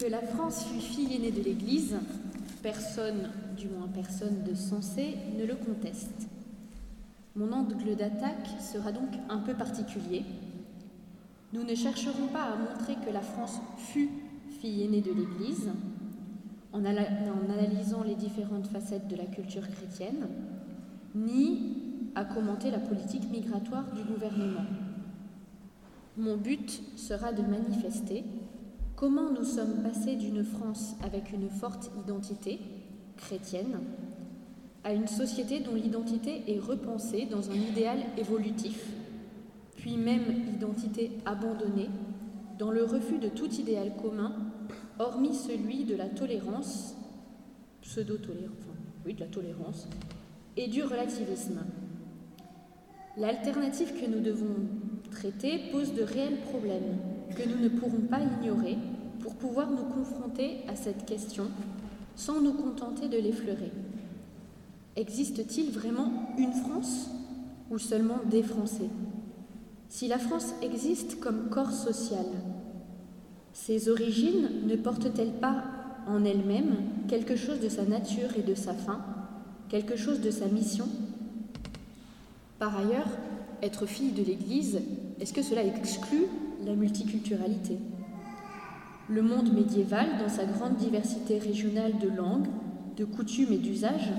[0.00, 1.94] Que la France fut fille aînée de l'Église,
[2.62, 6.26] personne, du moins personne de sensé, ne le conteste.
[7.36, 10.24] Mon angle d'attaque sera donc un peu particulier.
[11.52, 14.08] Nous ne chercherons pas à montrer que la France fut
[14.62, 15.68] fille aînée de l'Église,
[16.72, 20.28] en, analysant les différentes facettes de la culture chrétienne,
[21.14, 21.76] ni
[22.14, 24.64] à commenter la politique migratoire du gouvernement.
[26.16, 28.24] Mon but sera de manifester
[29.00, 32.60] comment nous sommes passés d'une France avec une forte identité
[33.16, 33.80] chrétienne
[34.84, 38.92] à une société dont l'identité est repensée dans un idéal évolutif,
[39.76, 41.88] puis même identité abandonnée,
[42.58, 44.34] dans le refus de tout idéal commun,
[44.98, 46.94] hormis celui de la tolérance,
[47.80, 48.52] pseudo-tolérance,
[49.06, 49.88] oui, de la tolérance,
[50.58, 51.60] et du relativisme.
[53.16, 54.56] L'alternative que nous devons
[55.10, 56.98] traiter pose de réels problèmes
[57.34, 58.76] que nous ne pourrons pas ignorer
[59.40, 61.44] pouvoir nous confronter à cette question
[62.14, 63.72] sans nous contenter de l'effleurer.
[64.96, 67.08] Existe-t-il vraiment une France
[67.70, 68.90] ou seulement des Français?
[69.88, 72.26] Si la France existe comme corps social,
[73.52, 75.64] ses origines ne portent-elles pas
[76.06, 76.76] en elles-mêmes
[77.08, 79.00] quelque chose de sa nature et de sa fin,
[79.68, 80.86] quelque chose de sa mission?
[82.58, 83.08] Par ailleurs,
[83.62, 84.80] être fille de l'Église,
[85.18, 86.26] est-ce que cela exclut
[86.66, 87.78] la multiculturalité?
[89.10, 92.46] Le monde médiéval, dans sa grande diversité régionale de langues,
[92.96, 94.12] de coutumes et d'usages,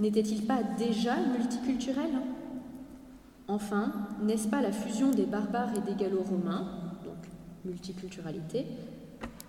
[0.00, 2.10] n'était-il pas déjà multiculturel?
[3.46, 6.66] Enfin, n'est-ce pas la fusion des barbares et des gallo-romains,
[7.04, 7.16] donc
[7.66, 8.64] multiculturalité,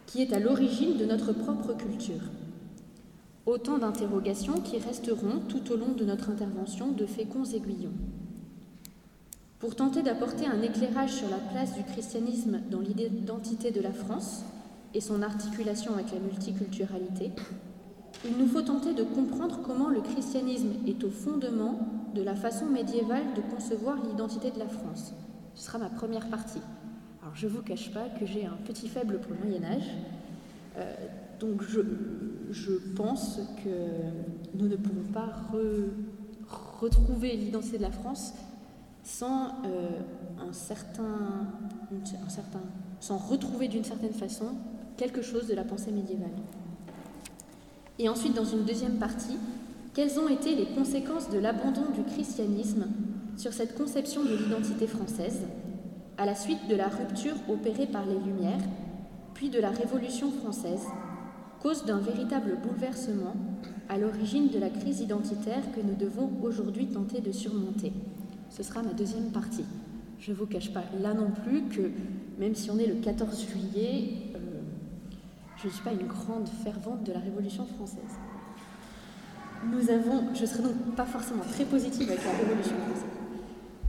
[0.05, 2.23] qui est à l'origine de notre propre culture?
[3.45, 7.95] Autant d'interrogations qui resteront tout au long de notre intervention de féconds aiguillons.
[9.59, 14.43] Pour tenter d'apporter un éclairage sur la place du christianisme dans l'identité de la France
[14.93, 17.31] et son articulation avec la multiculturalité,
[18.25, 21.79] il nous faut tenter de comprendre comment le christianisme est au fondement
[22.15, 25.13] de la façon médiévale de concevoir l'identité de la France.
[25.55, 26.61] Ce sera ma première partie.
[27.21, 29.89] Alors je ne vous cache pas que j'ai un petit faible pour le Moyen Âge,
[30.77, 30.93] euh,
[31.39, 31.81] donc je,
[32.51, 35.29] je, pense que nous ne pourrons pas
[36.79, 38.33] retrouver l'identité de la France
[39.03, 39.89] sans euh,
[40.39, 41.47] un, certain,
[41.91, 42.61] un certain,
[42.99, 44.55] sans retrouver d'une certaine façon
[44.97, 46.29] quelque chose de la pensée médiévale.
[47.99, 49.37] Et ensuite, dans une deuxième partie,
[49.93, 52.87] quelles ont été les conséquences de l'abandon du christianisme
[53.37, 55.41] sur cette conception de l'identité française,
[56.17, 58.63] à la suite de la rupture opérée par les Lumières,
[59.33, 60.85] puis de la Révolution française,
[61.61, 63.35] cause d'un véritable bouleversement
[63.89, 67.93] à l'origine de la crise identitaire que nous devons aujourd'hui tenter de surmonter?
[68.49, 69.65] Ce sera ma deuxième partie.
[70.19, 71.91] Je ne vous cache pas là non plus que,
[72.39, 74.09] même si on est le 14 juillet,
[75.63, 78.19] je ne suis pas une grande fervente de la Révolution française.
[79.71, 83.05] Nous avons, je serai donc pas forcément très positive avec la Révolution française.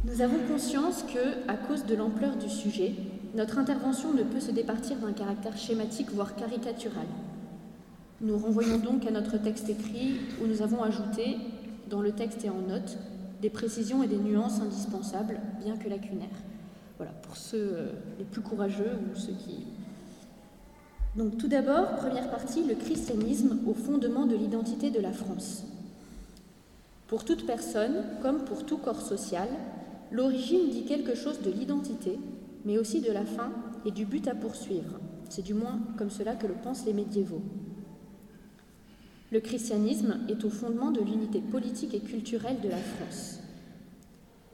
[0.05, 2.95] Nous avons conscience que, à cause de l'ampleur du sujet,
[3.35, 7.07] notre intervention ne peut se départir d'un caractère schématique, voire caricatural.
[8.21, 11.39] Nous renvoyons donc à notre texte écrit où nous avons ajouté,
[11.91, 12.99] dans le texte et en note,
[13.43, 16.29] des précisions et des nuances indispensables, bien que lacunaires.
[16.99, 19.67] Voilà, pour ceux euh, les plus courageux ou ceux qui
[21.17, 25.65] donc tout d'abord, première partie, le christianisme au fondement de l'identité de la France.
[27.07, 29.49] Pour toute personne, comme pour tout corps social,
[30.11, 32.19] l'origine dit quelque chose de l'identité,
[32.65, 33.53] mais aussi de la fin
[33.85, 34.99] et du but à poursuivre.
[35.29, 37.43] C'est du moins comme cela que le pensent les médiévaux.
[39.31, 43.41] Le christianisme est au fondement de l'unité politique et culturelle de la France.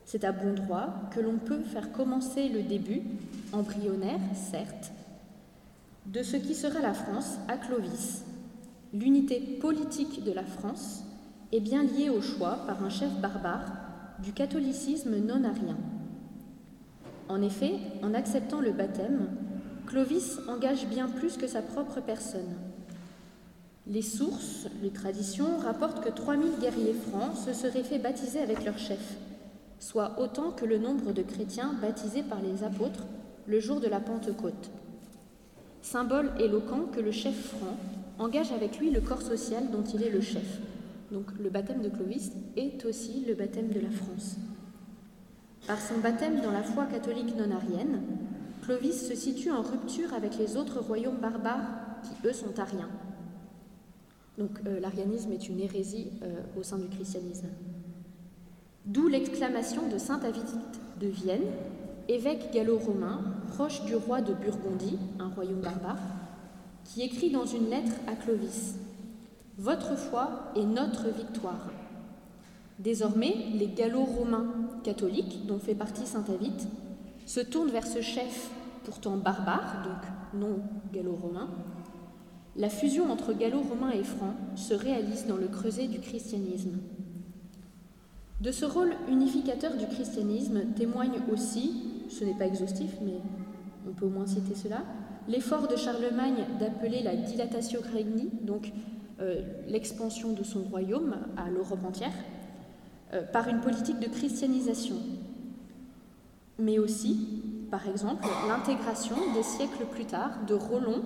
[0.04, 3.03] C'est à bon droit que l'on peut faire commencer le début,
[3.53, 4.91] embryonnaire certes,
[6.06, 8.25] de ce qui sera la France à Clovis.
[8.93, 11.05] L'unité politique de la France
[11.53, 13.72] est bien liée au choix par un chef barbare
[14.22, 15.77] du catholicisme non-arien.
[17.28, 19.28] En effet, en acceptant le baptême,
[19.87, 22.56] Clovis engage bien plus que sa propre personne.
[23.87, 28.79] Les sources, les traditions rapportent que 3000 guerriers francs se seraient fait baptiser avec leur
[28.79, 29.17] chef,
[29.79, 33.06] soit autant que le nombre de chrétiens baptisés par les apôtres
[33.47, 34.70] le jour de la Pentecôte
[35.82, 37.77] symbole éloquent que le chef franc
[38.19, 40.61] engage avec lui le corps social dont il est le chef.
[41.11, 44.37] Donc le baptême de Clovis est aussi le baptême de la France.
[45.67, 48.03] Par son baptême dans la foi catholique non-arienne,
[48.62, 51.67] Clovis se situe en rupture avec les autres royaumes barbares
[52.03, 52.91] qui, eux, sont ariens.
[54.38, 57.49] Donc euh, l'arianisme est une hérésie euh, au sein du christianisme.
[58.87, 60.44] D'où l'exclamation de saint David
[61.00, 61.44] de Vienne
[62.11, 63.21] évêque gallo-romain,
[63.55, 66.01] proche du roi de Burgondie, un royaume barbare,
[66.85, 68.75] qui écrit dans une lettre à Clovis
[69.59, 71.71] Votre foi est notre victoire.
[72.81, 74.47] Désormais, les gallo-romains
[74.83, 76.67] catholiques, dont fait partie saint Avite,
[77.27, 78.51] se tournent vers ce chef
[78.85, 80.61] pourtant barbare, donc non
[80.93, 81.49] gallo-romain.
[82.57, 86.79] La fusion entre gallo-romain et franc se réalise dans le creuset du christianisme.
[88.41, 93.19] De ce rôle unificateur du christianisme témoigne aussi, ce n'est pas exhaustif, mais
[93.89, 94.83] on peut au moins citer cela,
[95.29, 98.73] l'effort de Charlemagne d'appeler la dilatatio regni, donc
[99.21, 102.12] euh, l'expansion de son royaume à l'Europe entière,
[103.12, 104.97] euh, par une politique de christianisation,
[106.59, 111.03] mais aussi, par exemple, l'intégration des siècles plus tard de Rollon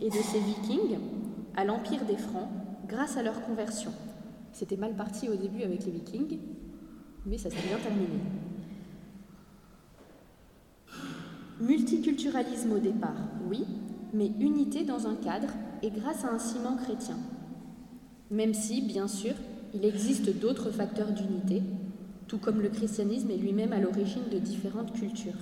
[0.00, 0.98] et de ses vikings
[1.56, 2.48] à l'Empire des Francs
[2.88, 3.92] grâce à leur conversion.
[4.52, 6.38] C'était mal parti au début avec les vikings,
[7.26, 8.20] mais ça s'est bien terminé.
[11.60, 13.16] Multiculturalisme au départ,
[13.48, 13.64] oui,
[14.12, 15.48] mais unité dans un cadre
[15.82, 17.16] et grâce à un ciment chrétien.
[18.30, 19.34] Même si, bien sûr,
[19.72, 21.62] il existe d'autres facteurs d'unité,
[22.26, 25.38] tout comme le christianisme est lui-même à l'origine de différentes cultures.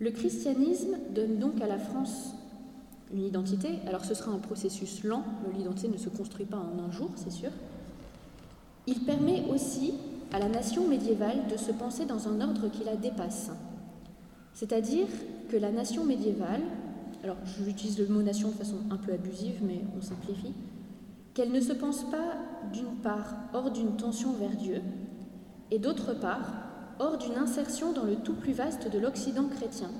[0.00, 2.34] Le christianisme donne donc à la France
[3.14, 5.22] une identité, alors ce sera un processus lent,
[5.56, 7.50] l'identité ne se construit pas en un jour, c'est sûr.
[8.88, 9.94] Il permet aussi
[10.32, 13.50] à la nation médiévale de se penser dans un ordre qui la dépasse.
[14.56, 15.06] C'est-à-dire
[15.50, 16.62] que la nation médiévale,
[17.22, 20.54] alors j'utilise le mot nation de façon un peu abusive, mais on simplifie,
[21.34, 22.36] qu'elle ne se pense pas
[22.72, 24.80] d'une part hors d'une tension vers Dieu,
[25.70, 26.54] et d'autre part
[26.98, 29.90] hors d'une insertion dans le tout plus vaste de l'Occident chrétien.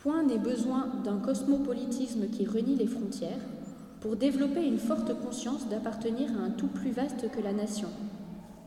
[0.00, 3.44] Point n'est besoin d'un cosmopolitisme qui renie les frontières
[4.00, 7.88] pour développer une forte conscience d'appartenir à un tout plus vaste que la nation,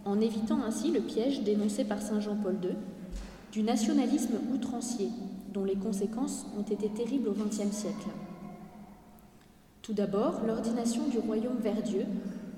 [0.05, 2.75] en évitant ainsi le piège dénoncé par Saint Jean-Paul II
[3.51, 5.09] du nationalisme outrancier,
[5.53, 8.07] dont les conséquences ont été terribles au XXe siècle.
[9.81, 12.05] Tout d'abord, l'ordination du royaume vers Dieu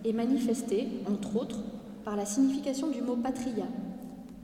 [0.03, 1.59] est manifestée, entre autres,
[2.03, 3.65] par la signification du mot patria,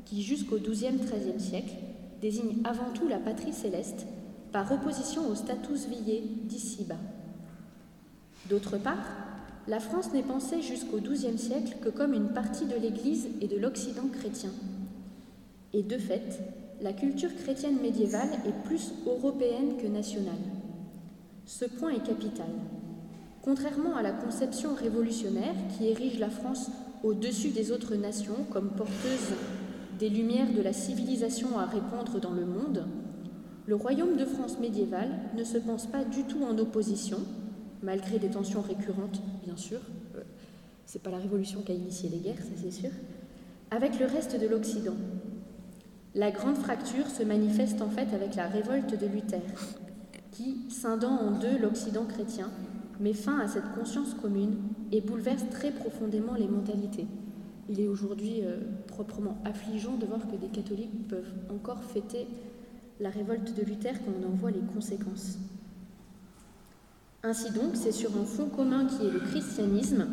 [0.05, 1.73] qui jusqu'au XIIe-XIIIe siècle
[2.21, 4.05] désigne avant tout la patrie céleste,
[4.51, 6.95] par opposition au status vié d'ici-bas.
[8.49, 9.03] D'autre part,
[9.67, 13.57] la France n'est pensée jusqu'au XIIe siècle que comme une partie de l'Église et de
[13.57, 14.51] l'Occident chrétien.
[15.75, 16.39] Et de fait,
[16.81, 20.33] la culture chrétienne médiévale est plus européenne que nationale.
[21.45, 22.47] Ce point est capital.
[23.41, 26.71] Contrairement à la conception révolutionnaire qui érige la France
[27.03, 29.33] au-dessus des autres nations comme porteuse
[29.99, 32.85] des lumières de la civilisation à répandre dans le monde,
[33.65, 37.19] le royaume de France médiévale ne se pense pas du tout en opposition,
[37.83, 39.81] malgré des tensions récurrentes, bien sûr.
[40.15, 40.21] Euh,
[40.85, 42.91] c'est pas la révolution qui a initié les guerres, ça c'est sûr.
[43.71, 44.95] Avec le reste de l'Occident.
[46.15, 49.41] La grande fracture se manifeste en fait avec la révolte de Luther,
[50.31, 52.49] qui, scindant en deux l'Occident chrétien,
[53.01, 54.55] met fin à cette conscience commune
[54.93, 57.05] et bouleverse très profondément les mentalités.
[57.67, 62.27] Il est aujourd'hui euh, proprement affligeant de voir que des catholiques peuvent encore fêter
[63.01, 65.37] la révolte de Luther quand on en voit les conséquences.
[67.23, 70.07] Ainsi donc, c'est sur un fond commun qui est le christianisme,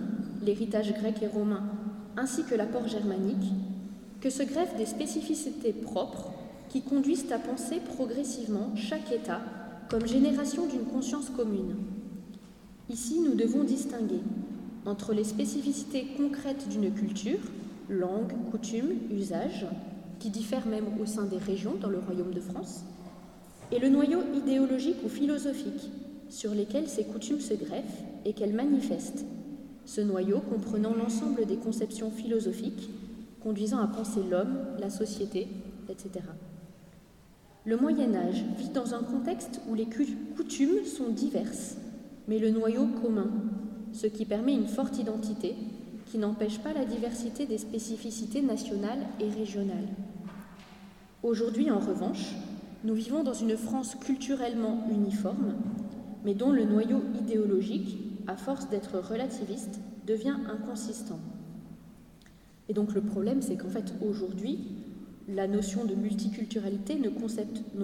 [0.44, 1.62] l'héritage grec et romain,
[2.16, 3.52] ainsi que l'apport germanique,
[4.22, 6.30] que se greffent des spécificités propres
[6.68, 9.40] qui conduisent à penser progressivement chaque État
[9.90, 11.74] comme génération d'une conscience commune.
[12.88, 14.20] Ici, nous devons distinguer
[14.86, 17.40] entre les spécificités concrètes d'une culture,
[17.90, 19.66] langue, coutume, usage,
[20.20, 22.84] qui diffèrent même au sein des régions dans le royaume de France,
[23.72, 25.90] et le noyau idéologique ou philosophique
[26.28, 29.24] sur lesquels ces coutumes se greffent et qu'elles manifestent,
[29.84, 32.88] ce noyau comprenant l'ensemble des conceptions philosophiques
[33.42, 35.48] conduisant à penser l'homme, la société,
[35.88, 36.24] etc.
[37.64, 39.86] Le Moyen Âge vit dans un contexte où les
[40.36, 41.76] coutumes sont diverses,
[42.28, 43.30] mais le noyau commun,
[43.92, 45.54] ce qui permet une forte identité
[46.06, 49.88] qui n'empêche pas la diversité des spécificités nationales et régionales.
[51.22, 52.34] Aujourd'hui, en revanche,
[52.84, 55.54] nous vivons dans une France culturellement uniforme,
[56.24, 57.96] mais dont le noyau idéologique,
[58.26, 61.20] à force d'être relativiste, devient inconsistant.
[62.68, 64.58] Et donc le problème, c'est qu'en fait, aujourd'hui,
[65.28, 67.08] la notion de multiculturalité ne,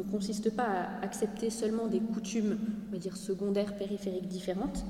[0.02, 2.58] consiste pas à accepter seulement des coutumes,
[2.88, 4.84] on va dire, secondaires, périphériques différentes,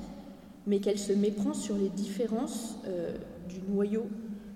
[0.66, 3.16] mais qu'elle se méprend sur les différences euh,
[3.48, 4.06] du noyau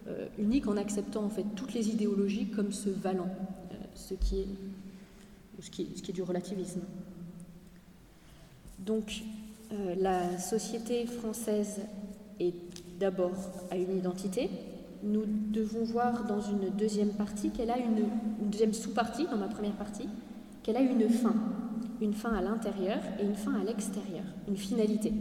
[0.08, 4.14] euh, unique en acceptant en fait toutes les idéologies comme se valant, euh, ce, ce,
[4.14, 4.46] qui est,
[5.60, 6.82] ce, qui est, du relativisme.
[8.78, 9.22] Donc
[9.98, 11.80] la société française
[12.40, 12.52] est
[13.00, 13.32] d'abord
[13.70, 14.50] à une identité,
[15.02, 18.04] nous devons voir dans une deuxième partie qu'elle a une,
[18.50, 20.08] deuxième sous-partie dans ma première partie,
[20.62, 21.34] qu'elle a une fin.
[22.00, 25.12] une fin à l'intérieur et une fin à l'extérieur, une finalité.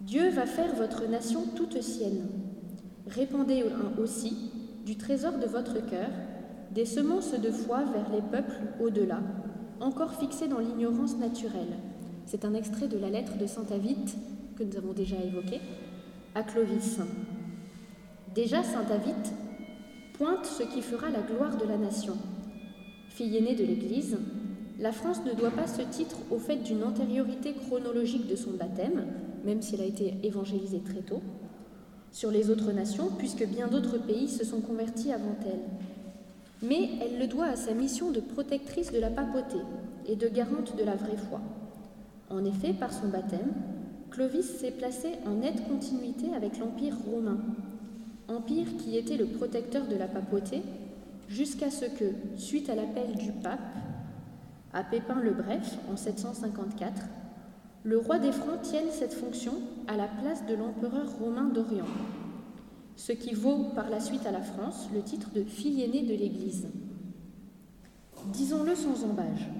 [0.00, 2.26] Dieu va faire votre nation toute sienne.
[3.06, 3.64] Répandez
[3.98, 4.50] aussi
[4.84, 6.10] du trésor de votre cœur
[6.74, 9.20] des semences de foi vers les peuples au-delà,
[9.80, 11.78] encore fixés dans l'ignorance naturelle.
[12.26, 14.16] C'est un extrait de la lettre de Saint Avite
[14.56, 15.60] que nous avons déjà évoqué
[16.34, 16.98] à Clovis.
[18.34, 19.32] Déjà, Saint Avite
[20.14, 22.14] pointe ce qui fera la gloire de la nation.
[23.10, 24.18] Fille aînée de l'Église,
[24.80, 29.06] la France ne doit pas ce titre au fait d'une antériorité chronologique de son baptême,
[29.44, 31.22] même s'il a été évangélisé très tôt,
[32.10, 36.68] sur les autres nations, puisque bien d'autres pays se sont convertis avant elle.
[36.68, 39.58] Mais elle le doit à sa mission de protectrice de la papauté
[40.08, 41.40] et de garante de la vraie foi.
[42.30, 43.52] En effet, par son baptême,
[44.10, 47.38] Clovis s'est placé en nette continuité avec l'Empire romain,
[48.28, 50.62] empire qui était le protecteur de la papauté,
[51.28, 53.60] jusqu'à ce que, suite à l'appel du pape
[54.72, 57.02] à Pépin le Bref en 754,
[57.84, 59.52] le roi des Francs tienne cette fonction
[59.86, 61.86] à la place de l'empereur romain d'Orient,
[62.96, 66.14] ce qui vaut par la suite à la France le titre de fille aînée de
[66.14, 66.68] l'Église.
[68.32, 69.50] Disons-le sans embâge,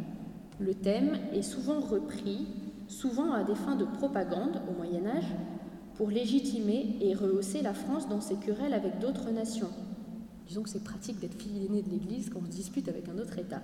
[0.59, 2.47] le thème est souvent repris,
[2.89, 5.35] souvent à des fins de propagande au Moyen Âge,
[5.97, 9.71] pour légitimer et rehausser la France dans ses querelles avec d'autres nations.
[10.49, 13.39] Disons que c'est pratique d'être fille aînée de l'Église quand on dispute avec un autre
[13.39, 13.63] État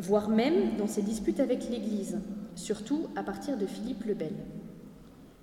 [0.00, 2.18] voire même dans ses disputes avec l'Église,
[2.56, 4.34] surtout à partir de Philippe le Bel.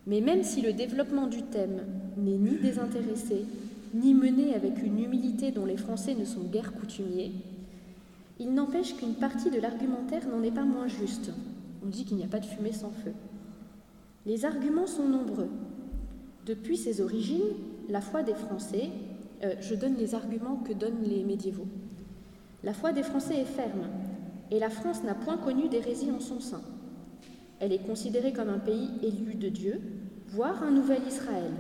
[0.08, 1.82] Mais même si le développement du thème
[2.18, 3.46] n'est ni désintéressé,
[3.94, 7.32] ni mené avec une humilité dont les Français ne sont guère coutumiers,
[8.40, 11.32] il n'empêche qu'une partie de l'argumentaire n'en est pas moins juste.
[11.86, 13.12] On dit qu'il n'y a pas de fumée sans feu.
[14.26, 15.50] Les arguments sont nombreux.
[16.46, 17.56] Depuis ses origines,
[17.90, 18.90] la foi des Français,
[19.44, 21.68] euh, je donne les arguments que donnent les médiévaux.
[22.64, 23.88] La foi des Français est ferme,
[24.52, 26.62] et la France n'a point connu d'hérésie en son sein.
[27.60, 29.82] Elle est considérée comme un pays élu de Dieu,
[30.28, 31.54] voire un nouvel Israël.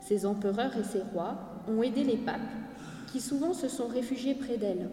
[0.00, 2.40] Ses empereurs et ses rois ont aidé les papes,
[3.10, 4.88] qui souvent se sont réfugiés près d'elle.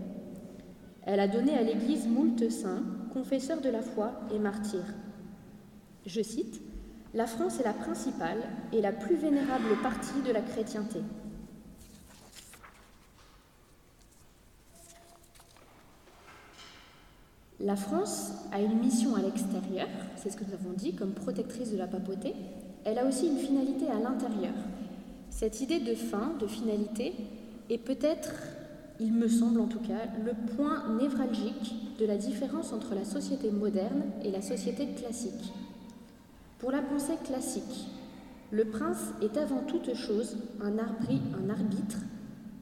[1.04, 4.96] Elle a donné à l'Église moult saints, confesseurs de la foi et martyrs.
[6.06, 6.62] Je cite
[7.16, 11.00] La France est la principale et la plus vénérable partie de la chrétienté.
[17.60, 21.72] La France a une mission à l'extérieur, c'est ce que nous avons dit, comme protectrice
[21.72, 22.34] de la papauté.
[22.86, 24.54] Elle a aussi une finalité à l'intérieur.
[25.32, 27.14] Cette idée de fin, de finalité,
[27.70, 28.32] est peut-être,
[29.00, 33.52] il me semble en tout cas, le point névralgique de la différence entre la société
[33.52, 35.52] moderne et la société classique.
[36.60, 37.88] Pour la pensée classique,
[38.52, 42.00] le prince est avant toute chose un, arbitre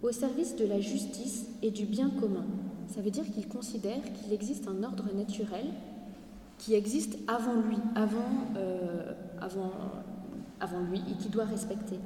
[0.02, 2.46] au service de la justice et du bien commun
[2.88, 5.66] ça veut dire qu'il considère qu'il existe un ordre naturel
[6.58, 8.18] qui existe avant lui, avant,
[8.56, 9.14] euh,
[10.90, 12.00] lui, et qui doit respecter.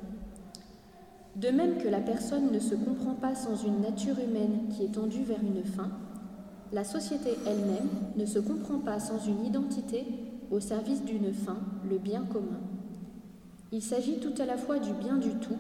[1.35, 4.93] De même que la personne ne se comprend pas sans une nature humaine qui est
[4.93, 5.89] tendue vers une fin,
[6.73, 10.05] la société elle-même ne se comprend pas sans une identité
[10.51, 11.57] au service d'une fin,
[11.89, 12.59] le bien commun.
[13.71, 15.57] Il s'agit tout à la fois du bien du tout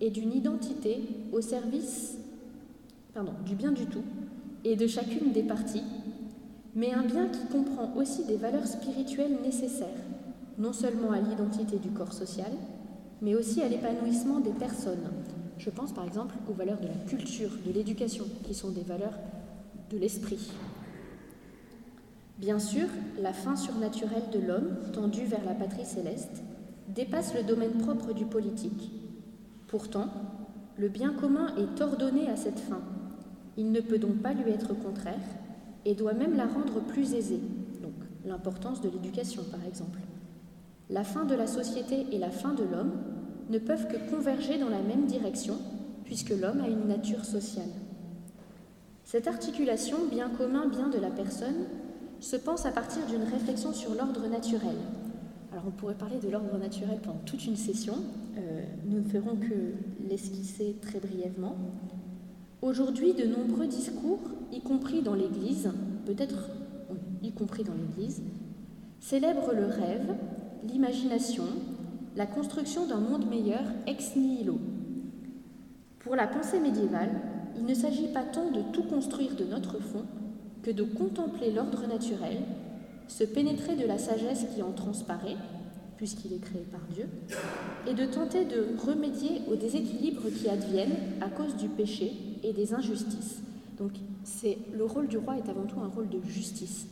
[0.00, 2.16] et d'une identité au service
[3.14, 4.02] pardon, du bien du tout
[4.64, 5.82] et de chacune des parties,
[6.74, 9.88] mais un bien qui comprend aussi des valeurs spirituelles nécessaires,
[10.58, 12.50] non seulement à l'identité du corps social,
[13.20, 15.10] mais aussi à l'épanouissement des personnes.
[15.58, 19.18] Je pense par exemple aux valeurs de la culture, de l'éducation, qui sont des valeurs
[19.90, 20.50] de l'esprit.
[22.42, 22.88] Bien sûr,
[23.20, 26.42] la fin surnaturelle de l'homme, tendue vers la patrie céleste,
[26.88, 28.90] dépasse le domaine propre du politique.
[29.68, 30.08] Pourtant,
[30.76, 32.80] le bien commun est ordonné à cette fin,
[33.56, 35.22] il ne peut donc pas lui être contraire
[35.84, 37.40] et doit même la rendre plus aisée,
[37.80, 37.94] donc
[38.24, 40.00] l'importance de l'éducation par exemple.
[40.90, 42.94] La fin de la société et la fin de l'homme
[43.50, 45.58] ne peuvent que converger dans la même direction
[46.04, 47.70] puisque l'homme a une nature sociale.
[49.04, 51.66] Cette articulation bien commun, bien de la personne,
[52.22, 54.76] se pense à partir d'une réflexion sur l'ordre naturel.
[55.50, 57.94] Alors on pourrait parler de l'ordre naturel pendant toute une session,
[58.38, 59.74] euh, nous ne ferons que
[60.08, 61.56] l'esquisser très brièvement.
[62.62, 64.20] Aujourd'hui, de nombreux discours,
[64.52, 65.70] y compris dans l'Église,
[66.06, 66.48] peut-être
[67.22, 68.22] y compris dans l'Église,
[69.00, 70.14] célèbrent le rêve,
[70.64, 71.44] l'imagination,
[72.16, 74.58] la construction d'un monde meilleur ex nihilo.
[75.98, 77.10] Pour la pensée médiévale,
[77.56, 80.04] il ne s'agit pas tant de tout construire de notre fond
[80.62, 82.38] que de contempler l'ordre naturel,
[83.08, 85.36] se pénétrer de la sagesse qui en transparaît,
[85.96, 87.08] puisqu'il est créé par Dieu,
[87.88, 92.74] et de tenter de remédier aux déséquilibres qui adviennent à cause du péché et des
[92.74, 93.40] injustices,
[93.78, 93.92] Donc
[94.74, 96.86] le rôle du roi est avant tout un rôle de justice.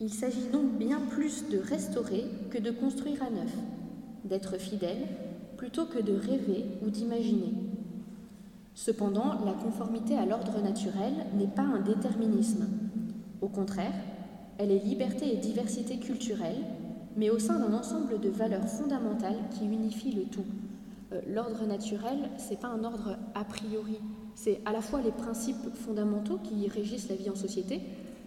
[0.00, 3.52] Il s'agit donc bien plus de restaurer que de construire à neuf,
[4.24, 5.06] d'être fidèle
[5.56, 7.52] plutôt que de rêver ou d'imaginer.
[8.78, 12.68] Cependant, la conformité à l'ordre naturel n'est pas un déterminisme.
[13.40, 13.92] Au contraire,
[14.56, 16.62] elle est liberté et diversité culturelle,
[17.16, 20.44] mais au sein d'un ensemble de valeurs fondamentales qui unifient le tout.
[21.12, 23.98] Euh, l'ordre naturel, ce n'est pas un ordre a priori,
[24.36, 27.80] c'est à la fois les principes fondamentaux qui régissent la vie en société,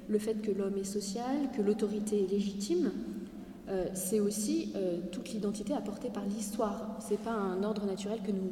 [0.10, 2.92] le fait que l'homme est social, que l'autorité est légitime,
[3.70, 6.98] euh, c'est aussi euh, toute l'identité apportée par l'histoire.
[7.00, 8.52] Ce n'est pas un ordre naturel que nous,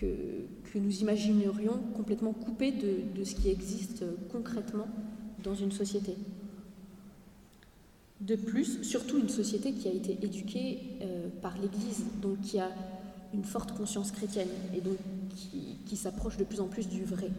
[0.00, 4.86] que, nous imaginerions complètement coupé de, ce qui existe concrètement
[5.42, 6.14] dans une société.
[8.20, 12.70] De plus, surtout une société qui a été éduquée euh, par l'Église, donc qui a
[13.34, 14.96] une forte conscience chrétienne et donc
[15.34, 17.30] qui, qui s'approche de plus en plus du vrai.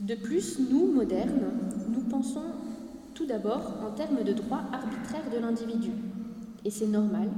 [0.00, 1.52] De plus, nous, modernes,
[1.94, 2.42] nous pensons
[3.14, 5.90] tout d'abord en termes de droit arbitraire de l'individu.
[6.64, 7.28] Et c'est normal,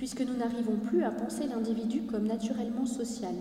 [0.00, 3.34] puisque nous n'arrivons plus à penser l'individu comme naturellement social,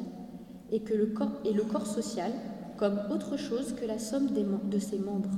[0.74, 2.34] et, que le corps, et le corps social
[2.76, 4.28] comme autre chose que la somme
[4.70, 5.32] de ses membres.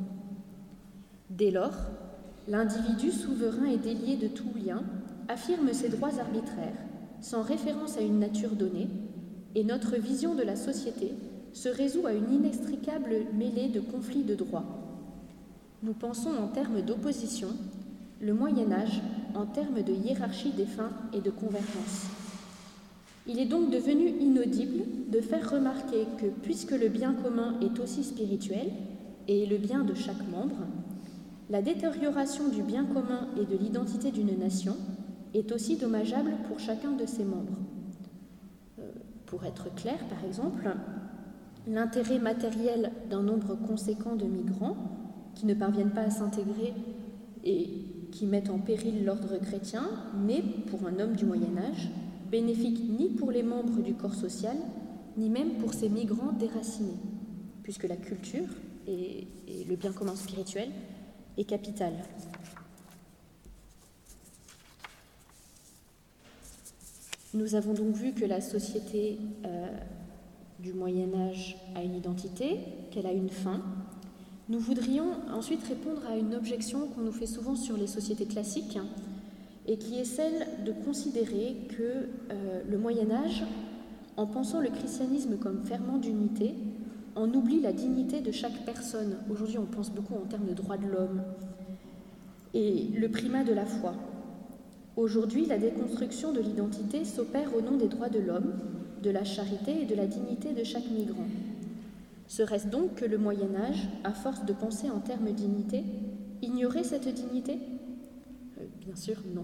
[1.29, 1.75] Dès lors,
[2.47, 4.81] l'individu souverain et délié de tout lien
[5.27, 6.73] affirme ses droits arbitraires,
[7.21, 8.89] sans référence à une nature donnée,
[9.53, 11.13] et notre vision de la société
[11.53, 14.65] se résout à une inextricable mêlée de conflits de droits.
[15.83, 17.49] Nous pensons en termes d'opposition,
[18.21, 19.01] le Moyen Âge
[19.33, 22.07] en termes de hiérarchie des fins et de convergence.
[23.27, 28.03] Il est donc devenu inaudible de faire remarquer que puisque le bien commun est aussi
[28.03, 28.71] spirituel
[29.27, 30.67] et le bien de chaque membre,
[31.49, 34.75] la détérioration du bien commun et de l'identité d'une nation
[35.33, 37.57] est aussi dommageable pour chacun de ses membres.
[38.79, 38.83] Euh,
[39.25, 40.69] pour être clair, par exemple,
[41.67, 44.77] l'intérêt matériel d'un nombre conséquent de migrants
[45.35, 46.73] qui ne parviennent pas à s'intégrer
[47.43, 49.89] et qui mettent en péril l'ordre chrétien
[50.25, 51.89] n'est, pour un homme du Moyen Âge,
[52.29, 54.57] bénéfique ni pour les membres du corps social,
[55.17, 56.99] ni même pour ces migrants déracinés,
[57.63, 58.47] puisque la culture
[58.87, 59.27] et,
[59.67, 60.69] le bien commun spirituel
[61.37, 61.93] est capital.
[67.33, 69.67] Nous avons donc vu que la société euh,
[70.59, 72.59] du Moyen Âge a une identité,
[72.91, 73.61] qu'elle a une fin,
[74.51, 78.77] nous voudrions ensuite répondre à une objection qu'on nous fait souvent sur les sociétés classiques
[79.65, 81.83] et qui est celle de considérer que
[82.31, 83.45] euh, le Moyen Âge,
[84.17, 86.53] en pensant le christianisme comme ferment d'unité,
[87.15, 89.15] en oublie la dignité de chaque personne.
[89.31, 91.21] Aujourd'hui, on pense beaucoup en termes de droits de l'homme
[92.53, 93.93] et le primat de la foi.
[94.97, 98.51] Aujourd'hui, la déconstruction de l'identité s'opère au nom des droits de l'homme,
[99.01, 101.27] de la charité et de la dignité de chaque migrant.
[102.31, 105.83] Serait-ce donc que le Moyen Âge, à force de penser en termes dignité,
[106.41, 107.59] ignorait cette dignité?
[108.57, 109.43] Euh, Bien sûr, non.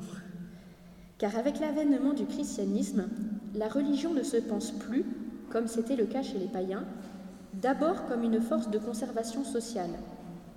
[1.17, 3.09] Car avec l'avènement du christianisme,
[3.55, 5.03] la religion ne se pense plus,
[5.49, 6.85] comme c'était le cas chez les païens,
[7.55, 9.91] d'abord comme une force de conservation sociale,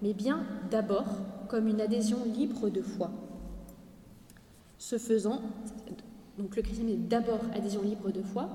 [0.00, 1.08] mais bien d'abord
[1.48, 3.10] comme une adhésion libre de foi.
[4.78, 5.42] Ce faisant,
[6.38, 8.50] donc le christianisme est d'abord adhésion libre de foi,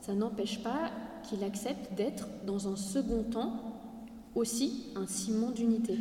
[0.00, 0.92] ça n'empêche pas
[1.28, 3.76] qu'il accepte d'être, dans un second temps,
[4.34, 5.98] aussi un ciment d'unité.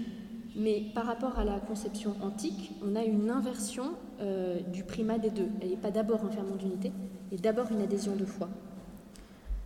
[0.55, 5.29] Mais par rapport à la conception antique, on a une inversion euh, du primat des
[5.29, 5.47] deux.
[5.61, 6.91] Elle n'est pas d'abord un ferment d'unité,
[7.31, 8.49] et d'abord une adhésion de foi.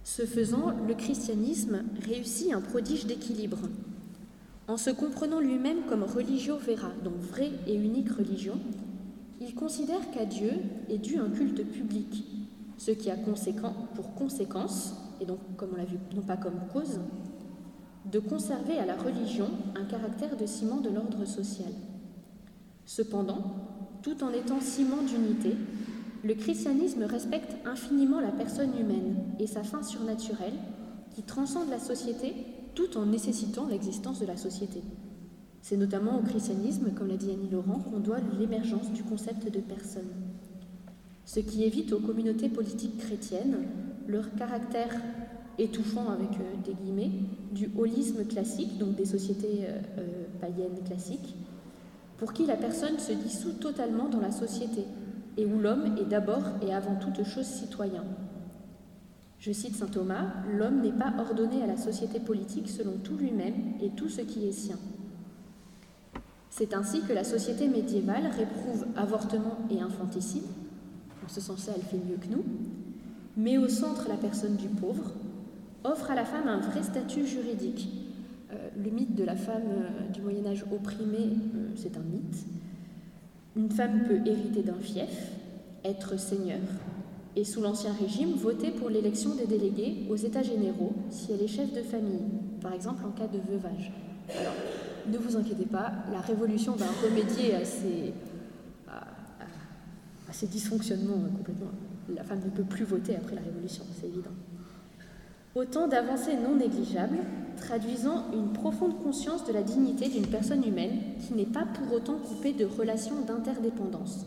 [0.04, 3.60] Ce faisant, le christianisme réussit un prodige d'équilibre.
[4.68, 8.58] En se comprenant lui-même comme religio vera, donc vraie et unique religion,
[9.42, 10.52] il considère qu'à Dieu
[10.90, 12.26] est dû un culte public,
[12.78, 17.00] ce qui a pour conséquence et donc, comme on l'a vu, non pas comme cause,
[18.06, 21.72] de conserver à la religion un caractère de ciment de l'ordre social.
[22.86, 23.44] Cependant,
[24.02, 25.56] tout en étant ciment d'unité,
[26.24, 30.58] le christianisme respecte infiniment la personne humaine et sa fin surnaturelle
[31.14, 32.34] qui transcende la société
[32.76, 34.82] tout en nécessitant l'existence de la société.
[35.62, 39.60] C'est notamment au christianisme, comme l'a dit Annie Laurent, qu'on doit l'émergence du concept de
[39.60, 40.08] personne.
[41.26, 43.68] Ce qui évite aux communautés politiques chrétiennes
[44.10, 44.96] leur caractère
[45.58, 47.12] étouffant avec euh, des guillemets
[47.52, 51.36] du holisme classique, donc des sociétés euh, euh, païennes classiques,
[52.18, 54.86] pour qui la personne se dissout totalement dans la société
[55.38, 58.04] et où l'homme est d'abord et avant toute chose citoyen.
[59.40, 63.54] Je cite saint Thomas, L'homme n'est pas ordonné à la société politique selon tout lui-même
[63.82, 64.78] et tout ce qui est sien.
[66.50, 70.44] C'est ainsi que la société médiévale réprouve avortement et infanticide,
[71.24, 72.44] en ce sens-là elle fait mieux que nous,
[73.40, 75.14] met au centre la personne du pauvre,
[75.84, 77.90] offre à la femme un vrai statut juridique.
[78.52, 82.46] Euh, le mythe de la femme euh, du Moyen Âge opprimée, euh, c'est un mythe.
[83.56, 85.32] Une femme peut hériter d'un fief,
[85.86, 86.60] être seigneur,
[87.36, 91.48] et sous l'Ancien Régime, voter pour l'élection des délégués aux États généraux si elle est
[91.48, 92.26] chef de famille,
[92.62, 93.92] par exemple en cas de veuvage.
[94.38, 94.54] Alors,
[95.08, 97.60] ne vous inquiétez pas, la Révolution va remédier à
[100.30, 101.72] à ces dysfonctionnements complètement.
[102.16, 104.32] La femme ne peut plus voter après la Révolution, c'est évident.
[105.56, 107.18] Autant d'avancées non négligeables,
[107.58, 112.18] traduisant une profonde conscience de la dignité d'une personne humaine qui n'est pas pour autant
[112.18, 114.26] coupée de relations d'interdépendance,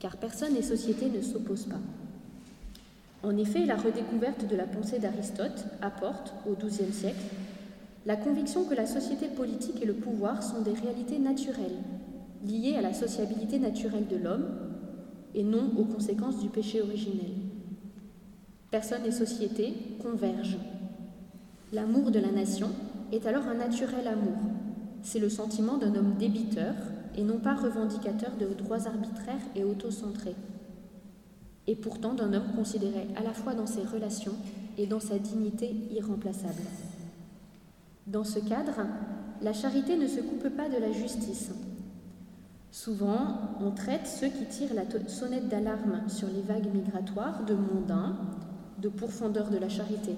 [0.00, 1.80] car personne et société ne s'opposent pas.
[3.22, 7.24] En effet, la redécouverte de la pensée d'Aristote apporte, au XIIe siècle,
[8.06, 11.76] la conviction que la société politique et le pouvoir sont des réalités naturelles,
[12.46, 14.46] liées à la sociabilité naturelle de l'homme
[15.34, 17.32] et non aux conséquences du péché originel.
[18.70, 20.58] Personne et société convergent.
[21.72, 22.70] L'amour de la nation
[23.12, 24.38] est alors un naturel amour.
[25.02, 26.74] C'est le sentiment d'un homme débiteur
[27.16, 30.36] et non pas revendicateur de droits arbitraires et autocentrés
[31.68, 34.34] et pourtant d'un homme considéré à la fois dans ses relations
[34.78, 36.62] et dans sa dignité irremplaçable.
[38.06, 38.86] Dans ce cadre,
[39.42, 41.50] la charité ne se coupe pas de la justice.
[42.70, 48.16] Souvent, on traite ceux qui tirent la sonnette d'alarme sur les vagues migratoires de mondains,
[48.80, 50.14] de pourfendeurs de la charité.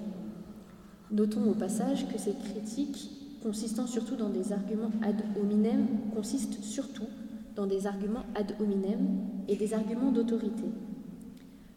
[1.13, 3.11] Notons au passage que ces critiques,
[3.43, 7.09] consistant surtout dans des arguments ad hominem, consistent surtout
[7.57, 10.65] dans des arguments ad hominem et des arguments d'autorité.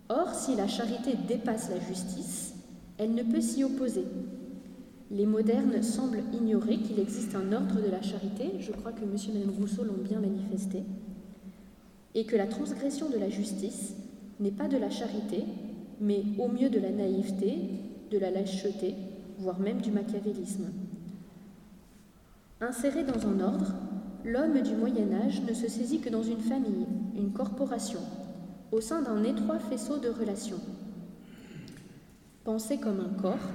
[0.10, 2.56] Or, si la charité dépasse la justice,
[2.98, 4.06] elle ne peut s'y opposer.
[5.14, 9.16] Les modernes semblent ignorer qu'il existe un ordre de la charité, je crois que M.
[9.16, 10.82] et Mme Rousseau l'ont bien manifesté,
[12.16, 13.94] et que la transgression de la justice
[14.40, 15.44] n'est pas de la charité,
[16.02, 17.60] mais au mieux de la naïveté,
[18.10, 18.96] de la lâcheté,
[19.38, 20.72] voire même du machiavélisme.
[22.60, 23.76] Inséré dans un ordre,
[24.26, 28.00] l'homme du Moyen Âge ne se saisit que dans une famille, une corporation,
[28.72, 30.60] au sein d'un étroit faisceau de relations.
[32.44, 33.48] Pensée comme un corps,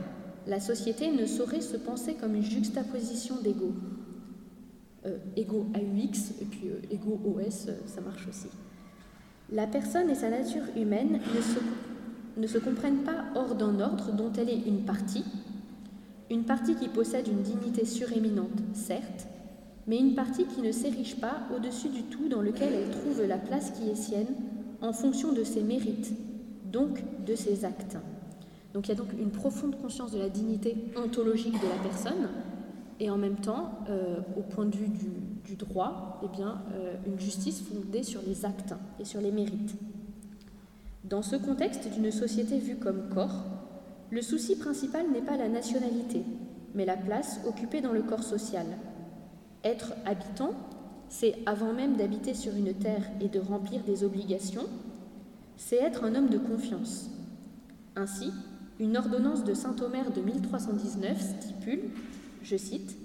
[0.49, 3.75] la société ne saurait se penser comme une juxtaposition d'égaux.
[5.07, 8.49] Euh, égaux AUX et puis euh, égaux OS, euh, ça marche aussi.
[9.53, 11.59] La personne et sa nature humaine ne se,
[12.41, 15.25] ne se comprennent pas hors d'un ordre dont elle est une partie,
[16.31, 19.29] une partie qui possède une dignité suréminente, certes,
[19.87, 23.39] mais une partie qui ne s'érige pas au-dessus du tout dans lequel elle trouve la
[23.39, 24.35] place qui est sienne
[24.81, 26.13] en fonction de ses mérites,
[26.71, 27.99] donc de ses actes.
[28.75, 32.29] Donc il y a donc une profonde conscience de la dignité ontologique de la personne
[33.01, 34.89] et en même temps, euh, au point de vue
[35.45, 39.75] du, droit, eh bien, euh, une justice fondée sur les actes et sur les mérites.
[41.05, 43.45] Dans ce contexte d'une société vue comme corps,
[44.11, 46.23] le souci principal n'est pas la nationalité,
[46.75, 48.67] mais la place occupée dans le corps social.
[49.65, 50.51] Être habitant,
[51.09, 54.67] c'est avant même d'habiter sur une terre et de remplir des obligations,
[55.57, 57.11] c'est être un homme de confiance.
[57.97, 58.33] Ainsi,
[58.81, 61.91] une ordonnance de saint Omer de 1319 stipule,
[62.43, 62.97] je cite,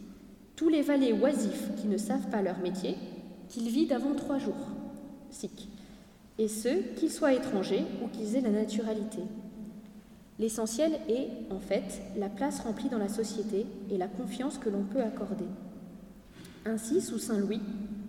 [0.56, 2.96] Tous les valets oisifs qui ne savent pas leur métier,
[3.50, 4.70] qu'ils vident avant trois jours,
[5.32, 5.70] sic,
[6.38, 9.20] et ceux, qu'ils soient étrangers ou qu'ils aient la naturalité.
[10.40, 14.84] L'essentiel est, en fait, la place remplie dans la société et la confiance que l'on
[14.84, 15.46] peut accorder.
[16.66, 17.62] Ainsi, sous Saint Louis,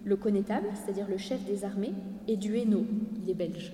[0.04, 1.92] le connétable, c'est-à-dire le chef des armées,
[2.28, 2.86] est du Hainaut,
[3.22, 3.72] il est belge.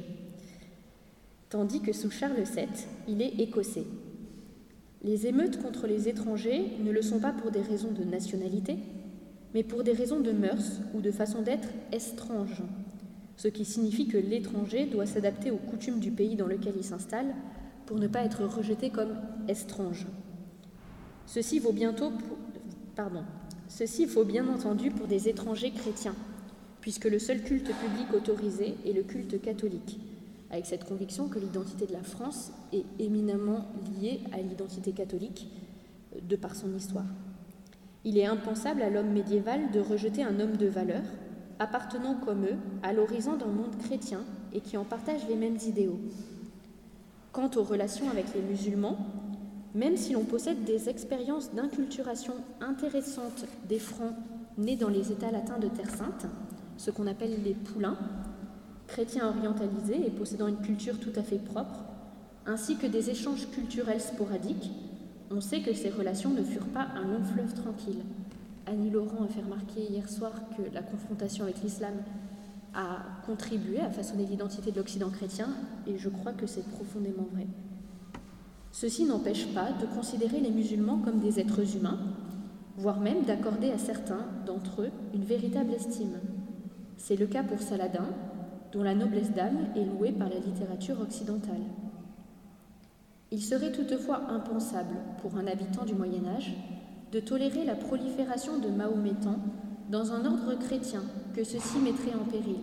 [1.51, 2.69] Tandis que sous Charles VII,
[3.09, 3.87] il est écossais.
[5.03, 8.79] Les émeutes contre les étrangers ne le sont pas pour des raisons de nationalité,
[9.53, 12.63] mais pour des raisons de mœurs ou de façon d'être estrange,
[13.37, 17.35] ce qui signifie que l'étranger doit s'adapter aux coutumes du pays dans lequel il s'installe
[17.85, 19.17] pour ne pas être rejeté comme
[19.49, 20.07] estrange.
[21.27, 22.13] Ceci vaut bientôt.
[23.67, 26.15] Ceci faut bien entendu pour des étrangers chrétiens,
[26.81, 29.99] puisque le seul culte public autorisé est le culte catholique,
[30.51, 33.67] avec cette conviction que l'identité de la France est éminemment
[34.01, 35.49] liée à l'identité catholique
[36.15, 37.07] euh, de par son histoire.
[38.05, 41.03] Il est impensable à l'homme médiéval de rejeter un homme de valeur,
[41.59, 44.21] appartenant comme eux à l'horizon d'un monde chrétien
[44.53, 46.01] et qui en partage les mêmes idéaux.
[47.33, 48.97] Quant aux relations avec les musulmans,
[49.75, 54.15] même si l'on possède des expériences d'inculturation intéressantes des francs
[54.59, 56.27] nés dans les États latins de Terre Sainte,
[56.77, 57.99] ce qu'on appelle les poulains,
[58.91, 61.85] chrétiens orientalisés et possédant une culture tout à fait propre,
[62.47, 64.71] ainsi que des échanges culturels sporadiques,
[65.31, 68.03] on sait que ces relations ne furent pas un long fleuve tranquille.
[68.67, 71.95] Annie Laurent a fait remarquer hier soir que la confrontation avec l'islam
[72.75, 75.49] a contribué à façonner l'identité de l'Occident chrétien,
[75.87, 77.47] et je crois que c'est profondément vrai.
[78.73, 81.99] Ceci n'empêche pas de considérer les musulmans comme des êtres humains,
[82.77, 86.19] voire même d'accorder à certains d'entre eux une véritable estime.
[86.97, 88.07] C'est le cas pour Saladin,
[88.73, 91.63] dont la noblesse d'âme est louée par la littérature occidentale.
[93.33, 96.53] Il serait toutefois impensable pour un habitant du Moyen Âge
[97.13, 99.39] de tolérer la prolifération de mahométans
[99.89, 101.03] dans un ordre chrétien
[101.35, 102.59] que ceci mettrait en péril.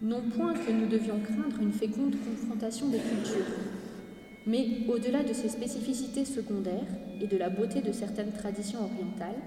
[0.00, 3.54] Non point que nous devions craindre une féconde confrontation des cultures,
[4.46, 6.86] mais au-delà de ces spécificités secondaires
[7.20, 9.42] et de la beauté de certaines traditions orientales,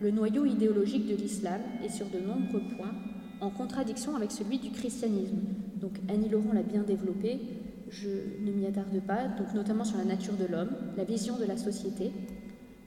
[0.00, 2.94] le noyau idéologique de l'islam est sur de nombreux points
[3.40, 5.38] en contradiction avec celui du christianisme.
[5.76, 7.40] Donc Annie Laurent l'a bien développé,
[7.90, 8.08] je
[8.44, 11.56] ne m'y attarde pas, donc notamment sur la nature de l'homme, la vision de la
[11.56, 12.10] société,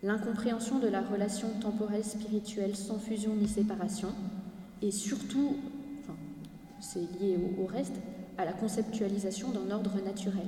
[0.03, 4.09] l'incompréhension de la relation temporelle spirituelle sans fusion ni séparation,
[4.81, 5.57] et surtout,
[6.79, 7.95] c'est lié au, au reste,
[8.37, 10.47] à la conceptualisation d'un ordre naturel.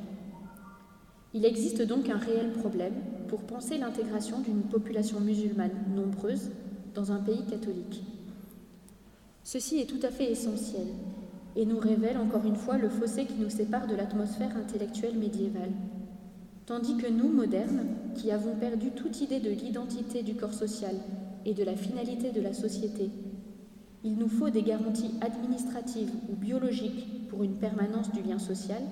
[1.34, 2.94] Il existe donc un réel problème
[3.28, 6.50] pour penser l'intégration d'une population musulmane nombreuse
[6.96, 8.04] dans un pays catholique.
[9.52, 10.86] Ceci est tout à fait essentiel
[11.56, 15.72] et nous révèle encore une fois le fossé qui nous sépare de l'atmosphère intellectuelle médiévale.
[16.68, 20.94] Tandis que nous, modernes, qui avons perdu toute idée de l'identité du corps social
[21.48, 23.10] et de la finalité de la société,
[24.04, 28.84] il nous faut des garanties administratives ou biologiques pour une permanence du lien social,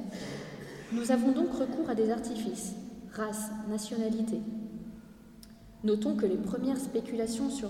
[0.91, 2.73] nous avons donc recours à des artifices,
[3.13, 4.39] race, nationalité.
[5.83, 7.69] Notons que les premières spéculations sur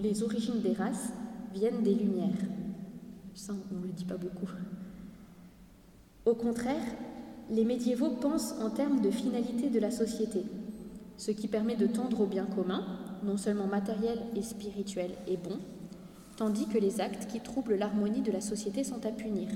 [0.00, 1.12] les origines des races
[1.52, 2.46] viennent des Lumières.
[3.34, 4.50] Ça, on ne le dit pas beaucoup.
[6.26, 6.84] Au contraire,
[7.50, 10.44] les médiévaux pensent en termes de finalité de la société,
[11.16, 12.84] ce qui permet de tendre au bien commun,
[13.24, 15.58] non seulement matériel et spirituel, est bon,
[16.36, 19.48] tandis que les actes qui troublent l'harmonie de la société sont à punir.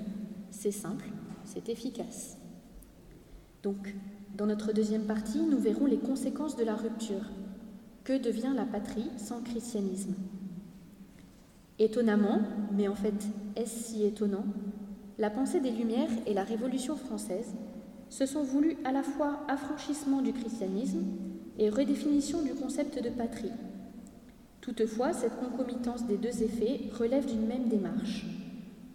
[0.50, 1.06] C'est simple,
[1.44, 2.36] c'est efficace.
[3.62, 3.94] Donc,
[4.36, 7.30] dans notre deuxième partie, nous verrons les conséquences de la rupture.
[8.02, 10.14] Que devient la patrie sans christianisme?
[11.80, 12.40] Étonnamment,
[12.72, 13.14] mais en fait,
[13.56, 14.44] est-ce si étonnant
[15.18, 17.52] La pensée des Lumières et la Révolution française
[18.10, 21.02] se sont voulues à la fois affranchissement du christianisme
[21.58, 23.50] et redéfinition du concept de patrie.
[24.60, 28.24] Toutefois, cette concomitance des deux effets relève d'une même démarche,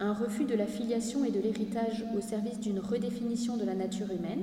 [0.00, 4.10] un refus de la filiation et de l'héritage au service d'une redéfinition de la nature
[4.10, 4.42] humaine,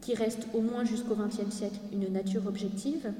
[0.00, 3.12] qui reste au moins jusqu'au XXe siècle une nature objective,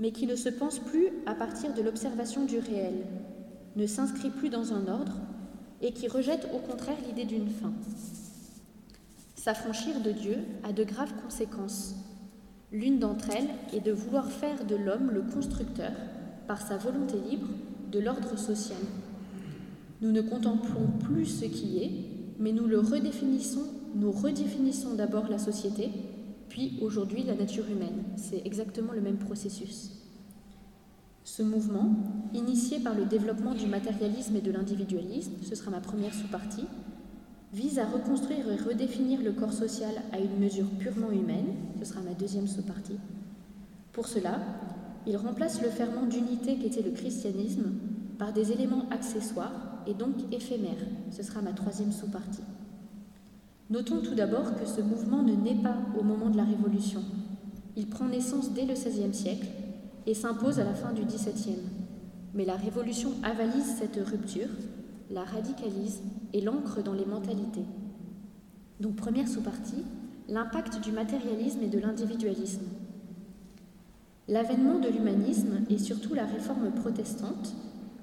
[0.00, 3.04] mais qui ne se pense plus à partir de l'observation du réel,
[3.76, 5.16] ne s'inscrit plus dans un ordre
[5.80, 7.72] et qui rejette au contraire l'idée d'une fin.
[9.34, 11.94] S'affranchir de Dieu a de graves conséquences.
[12.72, 15.92] L'une d'entre elles est de vouloir faire de l'homme le constructeur,
[16.46, 17.48] par sa volonté libre,
[17.90, 18.78] de l'ordre social.
[20.00, 21.90] Nous ne contemplons plus ce qui est,
[22.38, 25.90] mais nous le redéfinissons, nous redéfinissons d'abord la société,
[26.48, 28.02] puis aujourd'hui la nature humaine.
[28.16, 29.99] C'est exactement le même processus.
[31.30, 31.94] Ce mouvement,
[32.34, 36.66] initié par le développement du matérialisme et de l'individualisme, ce sera ma première sous-partie,
[37.52, 42.00] vise à reconstruire et redéfinir le corps social à une mesure purement humaine, ce sera
[42.00, 42.98] ma deuxième sous-partie.
[43.92, 44.40] Pour cela,
[45.06, 47.74] il remplace le ferment d'unité qu'était le christianisme
[48.18, 52.42] par des éléments accessoires et donc éphémères, ce sera ma troisième sous-partie.
[53.70, 57.04] Notons tout d'abord que ce mouvement ne naît pas au moment de la Révolution.
[57.76, 59.46] Il prend naissance dès le XVIe siècle
[60.06, 61.62] et s'impose à la fin du XVIIe.
[62.34, 64.48] Mais la Révolution avalise cette rupture,
[65.10, 66.00] la radicalise
[66.32, 67.64] et l'ancre dans les mentalités.
[68.78, 69.84] Donc première sous-partie,
[70.28, 72.62] l'impact du matérialisme et de l'individualisme.
[74.28, 77.54] L'avènement de l'humanisme et surtout la réforme protestante,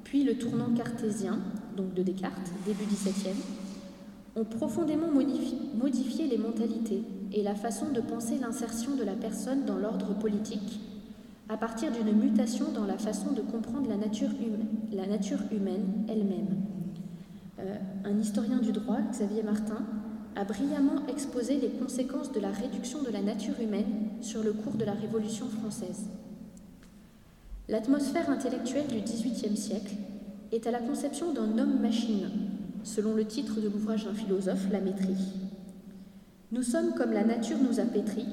[0.04, 1.40] puis le tournant cartésien,
[1.76, 3.36] donc de Descartes, début XVIIe,
[4.36, 9.78] ont profondément modifié les mentalités et la façon de penser l'insertion de la personne dans
[9.78, 10.80] l'ordre politique
[11.50, 14.30] à partir d'une mutation dans la façon de comprendre la nature,
[14.92, 16.62] nature humaine elle-même.
[17.60, 19.86] Euh, un historien du droit, Xavier Martin,
[20.36, 24.76] a brillamment exposé les conséquences de la réduction de la nature humaine sur le cours
[24.76, 26.10] de la Révolution française.
[27.70, 29.96] L'atmosphère intellectuelle du XVIIIe siècle
[30.52, 32.30] est à la conception d'un homme-machine,
[32.84, 35.34] selon le titre de l'ouvrage d'un philosophe, La Métrie.
[36.52, 38.28] Nous sommes comme la nature nous a pétris,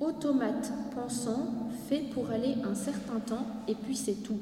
[0.00, 1.61] automates pensants
[2.00, 4.38] pour aller un certain temps et puis c'est tout,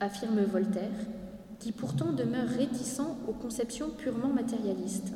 [0.00, 0.90] affirme Voltaire,
[1.58, 5.12] qui pourtant demeure réticent aux conceptions purement matérialistes.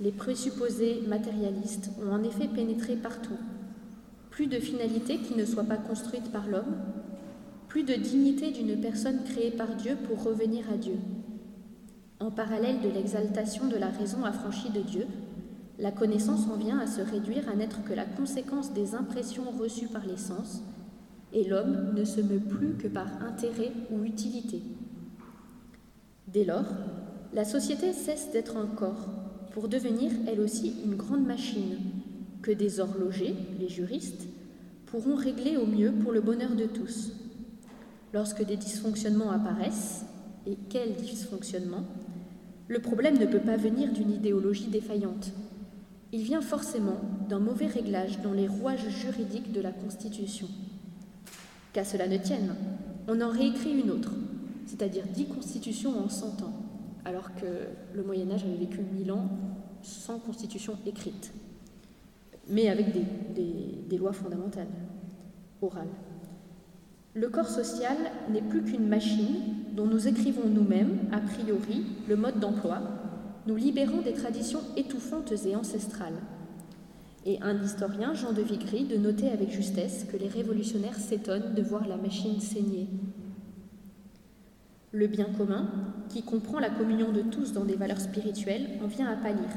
[0.00, 3.36] Les présupposés matérialistes ont en effet pénétré partout.
[4.30, 6.76] Plus de finalité qui ne soit pas construite par l'homme,
[7.68, 10.96] plus de dignité d'une personne créée par Dieu pour revenir à Dieu.
[12.20, 15.06] En parallèle de l'exaltation de la raison affranchie de Dieu,
[15.82, 19.88] la connaissance en vient à se réduire à n'être que la conséquence des impressions reçues
[19.88, 20.62] par les sens,
[21.32, 24.62] et l'homme ne se meut plus que par intérêt ou utilité.
[26.28, 26.66] Dès lors,
[27.34, 29.08] la société cesse d'être un corps
[29.50, 31.78] pour devenir elle aussi une grande machine
[32.42, 34.28] que des horlogers, les juristes,
[34.86, 37.12] pourront régler au mieux pour le bonheur de tous.
[38.14, 40.04] Lorsque des dysfonctionnements apparaissent,
[40.46, 41.84] et quels dysfonctionnements,
[42.68, 45.32] le problème ne peut pas venir d'une idéologie défaillante,
[46.12, 50.46] il vient forcément d'un mauvais réglage dans les rouages juridiques de la Constitution.
[51.72, 52.54] Qu'à cela ne tienne,
[53.08, 54.12] on en réécrit une autre,
[54.66, 56.52] c'est-à-dire dix constitutions en cent ans,
[57.06, 57.46] alors que
[57.94, 59.28] le Moyen Âge avait vécu mille ans
[59.82, 61.32] sans constitution écrite,
[62.48, 63.04] mais avec des,
[63.88, 64.68] des lois fondamentales,
[65.62, 65.88] orales.
[67.14, 67.96] Le corps social
[68.30, 69.36] n'est plus qu'une machine
[69.74, 72.80] dont nous écrivons nous-mêmes, a priori, le mode d'emploi,
[73.46, 76.20] nous libérant des traditions étouffantes et ancestrales.
[77.24, 81.62] Et un historien, Jean de Vigry, de noter avec justesse que les révolutionnaires s'étonnent de
[81.62, 82.88] voir la machine saigner.
[84.90, 85.70] Le bien commun,
[86.08, 89.48] qui comprend la communion de tous dans des valeurs spirituelles, en vient à pâlir.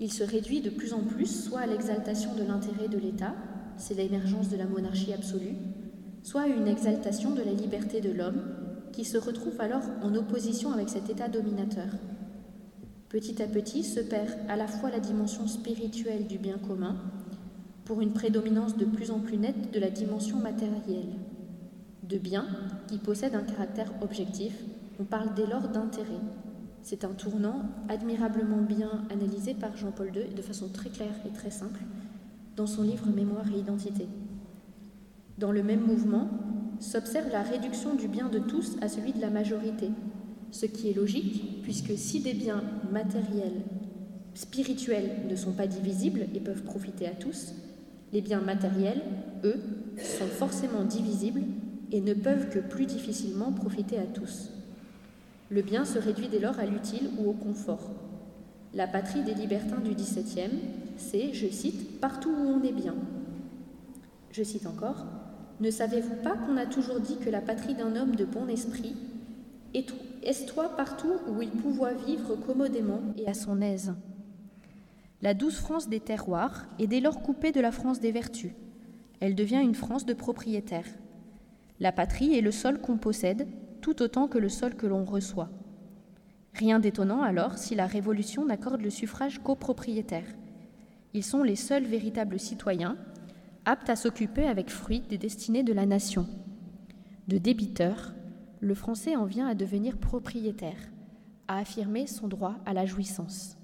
[0.00, 3.34] Il se réduit de plus en plus soit à l'exaltation de l'intérêt de l'État,
[3.76, 5.56] c'est l'émergence de la monarchie absolue,
[6.22, 8.42] soit à une exaltation de la liberté de l'homme,
[8.92, 11.86] qui se retrouve alors en opposition avec cet État dominateur.
[13.14, 16.96] Petit à petit se perd à la fois la dimension spirituelle du bien commun
[17.84, 21.14] pour une prédominance de plus en plus nette de la dimension matérielle.
[22.02, 22.44] De bien
[22.88, 24.52] qui possède un caractère objectif,
[24.98, 26.18] on parle dès lors d'intérêt.
[26.82, 31.52] C'est un tournant admirablement bien analysé par Jean-Paul II de façon très claire et très
[31.52, 31.82] simple
[32.56, 34.08] dans son livre Mémoire et identité.
[35.38, 36.30] Dans le même mouvement
[36.80, 39.92] s'observe la réduction du bien de tous à celui de la majorité,
[40.54, 42.62] ce qui est logique, puisque si des biens
[42.92, 43.60] matériels,
[44.34, 47.54] spirituels ne sont pas divisibles et peuvent profiter à tous,
[48.12, 49.02] les biens matériels,
[49.42, 49.60] eux,
[49.98, 51.42] sont forcément divisibles
[51.90, 54.50] et ne peuvent que plus difficilement profiter à tous.
[55.50, 57.90] Le bien se réduit dès lors à l'utile ou au confort.
[58.74, 60.60] La patrie des libertins du XVIIe,
[60.96, 62.94] c'est, je cite, partout où on est bien.
[64.30, 65.04] Je cite encore,
[65.60, 68.94] Ne savez-vous pas qu'on a toujours dit que la patrie d'un homme de bon esprit
[70.24, 73.94] est-toi partout où il pouvoir vivre commodément et à son aise?
[75.22, 78.52] La douce France des terroirs est dès lors coupée de la France des vertus.
[79.20, 80.88] Elle devient une France de propriétaires.
[81.80, 83.46] La patrie est le sol qu'on possède,
[83.80, 85.50] tout autant que le sol que l'on reçoit.
[86.54, 90.34] Rien d'étonnant alors si la Révolution n'accorde le suffrage qu'aux propriétaires.
[91.12, 92.96] Ils sont les seuls véritables citoyens,
[93.64, 96.26] aptes à s'occuper avec fruit des destinées de la nation.
[97.28, 98.12] De débiteurs,
[98.64, 100.90] le français en vient à devenir propriétaire,
[101.48, 103.58] à affirmer son droit à la jouissance.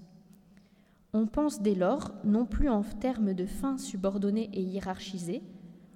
[1.15, 5.43] On pense dès lors non plus en termes de fins subordonnées et hiérarchisées,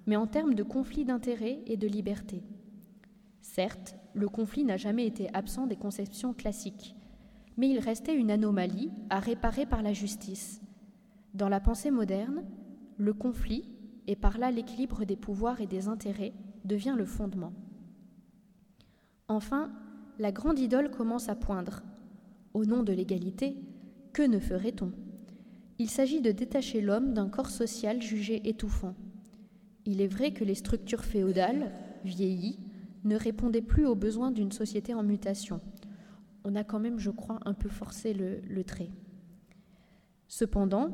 [0.07, 2.43] mais en termes de conflit d'intérêts et de liberté.
[3.43, 6.97] Certes, le conflit n'a jamais été absent des conceptions classiques,
[7.59, 10.63] mais il restait une anomalie à réparer par la justice.
[11.35, 12.43] Dans la pensée moderne,
[12.97, 13.69] le conflit,
[14.07, 16.33] et par là l'équilibre des pouvoirs et des intérêts,
[16.65, 17.53] devient le fondement.
[19.29, 19.73] Enfin,
[20.19, 21.83] la grande idole commence à poindre.
[22.53, 23.57] Au nom de l'égalité,
[24.13, 24.93] que ne ferait-on?
[25.79, 28.95] Il s'agit de détacher l'homme d'un corps social jugé étouffant.
[29.87, 31.73] Il est vrai que les structures féodales,
[32.05, 32.61] vieillies,
[33.05, 35.59] ne répondaient plus aux besoins d'une société en mutation.
[36.45, 38.91] On a quand même, je crois, un peu forcé le, le trait.
[40.29, 40.91] Cependant,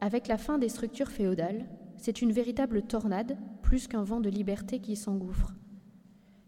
[0.00, 1.66] avec la fin des structures féodales,
[1.98, 5.54] c'est une véritable tornade plus qu'un vent de liberté qui s'engouffre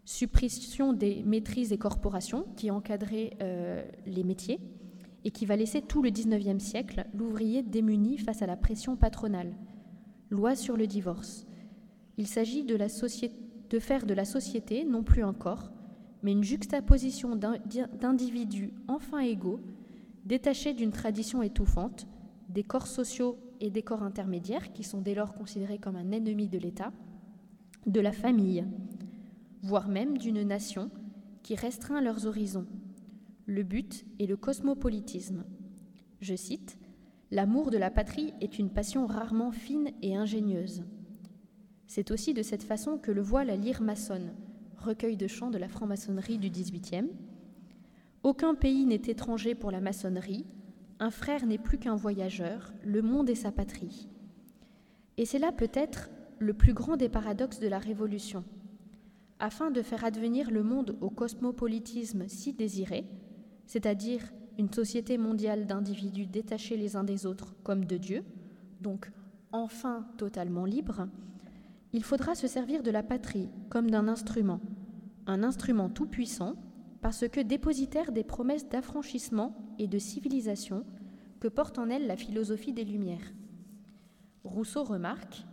[0.07, 4.61] suppression des maîtrises et corporations qui encadraient euh, les métiers
[5.25, 9.53] et qui va laisser tout le XIXe siècle l'ouvrier démuni face à la pression patronale.
[10.29, 11.45] Loi sur le divorce.
[12.17, 15.71] Il s'agit de, de faire de la société non plus un corps,
[16.23, 19.59] mais une juxtaposition d'individus enfin égaux,
[20.23, 22.07] détachés d'une tradition étouffante,
[22.47, 26.47] des corps sociaux et des corps intermédiaires qui sont dès lors considérés comme un ennemi
[26.47, 26.93] de l'État,
[27.85, 28.63] de la famille,
[29.67, 30.89] voire même d'une nation
[31.43, 32.67] qui restreint leurs horizons.
[33.47, 35.43] Le but est le cosmopolitisme.
[36.21, 36.77] Je cite
[37.31, 40.85] L'amour de la patrie est une passion rarement fine et ingénieuse.
[41.85, 44.33] C'est aussi de cette façon que le voit la lyre maçonne,
[44.77, 47.09] recueil de chants de la franc-maçonnerie du XVIIIe.
[48.23, 50.45] Aucun pays n'est étranger pour la maçonnerie,
[50.99, 54.07] un frère n'est plus qu'un voyageur, le monde est sa patrie.
[55.17, 56.09] Et c'est là peut-être
[56.39, 58.45] le plus grand des paradoxes de la Révolution.
[59.39, 63.07] Afin de faire advenir le monde au cosmopolitisme si désiré,
[63.65, 64.23] c'est-à-dire
[64.57, 68.23] une société mondiale d'individus détachés les uns des autres comme de Dieu,
[68.81, 69.11] donc
[69.51, 71.07] enfin totalement libre,
[71.93, 74.59] il faudra se servir de la patrie comme d'un instrument,
[75.27, 76.55] un instrument tout-puissant,
[77.01, 80.83] parce que dépositaire des promesses d'affranchissement et de civilisation
[81.39, 83.33] que porte en elle la philosophie des Lumières.
[84.43, 85.45] Rousseau remarque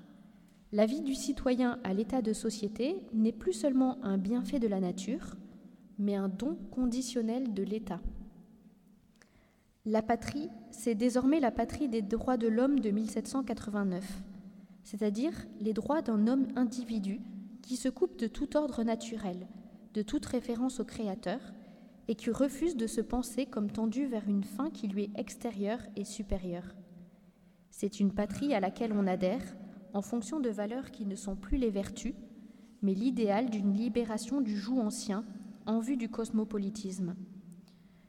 [0.74, 4.80] La vie du citoyen à l'état de société n'est plus seulement un bienfait de la
[4.80, 5.36] nature,
[6.00, 8.00] mais un don conditionnel de l'État.
[9.84, 14.04] La patrie, c'est désormais la patrie des droits de l'homme de 1789,
[14.82, 17.20] c'est-à-dire les droits d'un homme individu
[17.62, 19.46] qui se coupe de tout ordre naturel,
[19.94, 21.38] de toute référence au Créateur,
[22.08, 25.82] et qui refuse de se penser comme tendu vers une fin qui lui est extérieure
[25.94, 26.74] et supérieure.
[27.70, 29.54] C'est une patrie à laquelle on adhère
[29.94, 32.14] en fonction de valeurs qui ne sont plus les vertus,
[32.82, 35.24] mais l'idéal d'une libération du joug ancien
[35.66, 37.14] en vue du cosmopolitisme.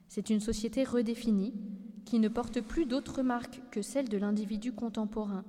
[0.10, 1.54] C'est une société redéfinie
[2.04, 5.46] qui ne porte plus d'autres marques que celle de l'individu contemporain.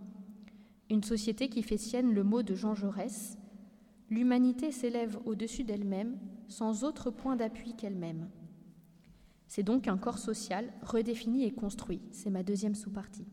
[0.90, 3.36] Une société qui fait sienne le mot de Jean Jaurès
[4.08, 6.16] L'humanité s'élève au-dessus d'elle-même
[6.46, 8.28] sans autre point d'appui qu'elle-même.
[9.48, 12.02] C'est donc un corps social redéfini et construit.
[12.12, 13.26] C'est ma deuxième sous-partie.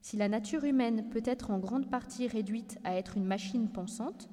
[0.00, 4.28] Si la nature humaine peut être en grande partie réduite à être une machine pensante,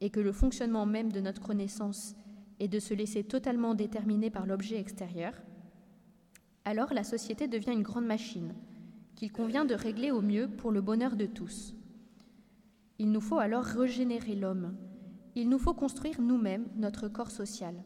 [0.00, 2.14] et que le fonctionnement même de notre connaissance
[2.60, 5.32] et de se laisser totalement déterminer par l'objet extérieur,
[6.64, 8.54] alors la société devient une grande machine
[9.14, 11.74] qu'il convient de régler au mieux pour le bonheur de tous.
[12.98, 14.76] Il nous faut alors régénérer l'homme.
[15.34, 17.82] Il nous faut construire nous-mêmes notre corps social.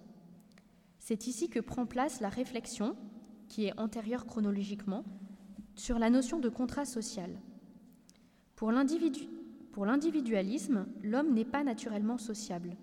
[0.99, 2.97] C'est ici que prend place la réflexion,
[3.49, 5.05] qui est antérieure chronologiquement,
[5.81, 7.31] sur la notion de contrat social.
[8.55, 12.77] Pour l'individualisme, l'homme n'est pas naturellement sociable.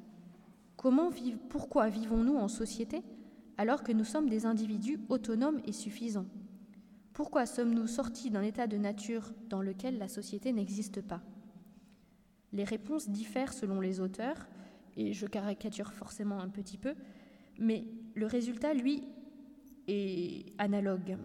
[1.50, 3.04] Pourquoi vivons-nous en société
[3.60, 6.26] alors que nous sommes des individus autonomes et suffisants?
[7.14, 11.22] Pourquoi sommes-nous sortis d'un état de nature dans lequel la société n'existe pas?
[12.52, 14.48] Les réponses diffèrent selon les auteurs,
[14.96, 16.96] et je caricature forcément un petit peu,
[17.60, 17.86] mais
[18.16, 19.04] le résultat, lui,
[19.88, 21.16] est analogue.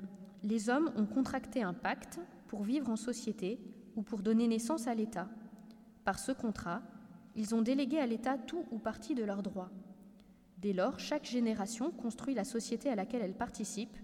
[0.42, 2.18] Les hommes ont contracté un pacte
[2.48, 3.60] pour vivre en société
[3.94, 5.28] ou pour donner naissance à l'État.
[6.04, 6.82] Par ce contrat,
[7.36, 9.70] ils ont délégué à l'État tout ou partie de leurs droits.
[10.58, 13.96] Dès lors, chaque génération construit la société à laquelle elle participe,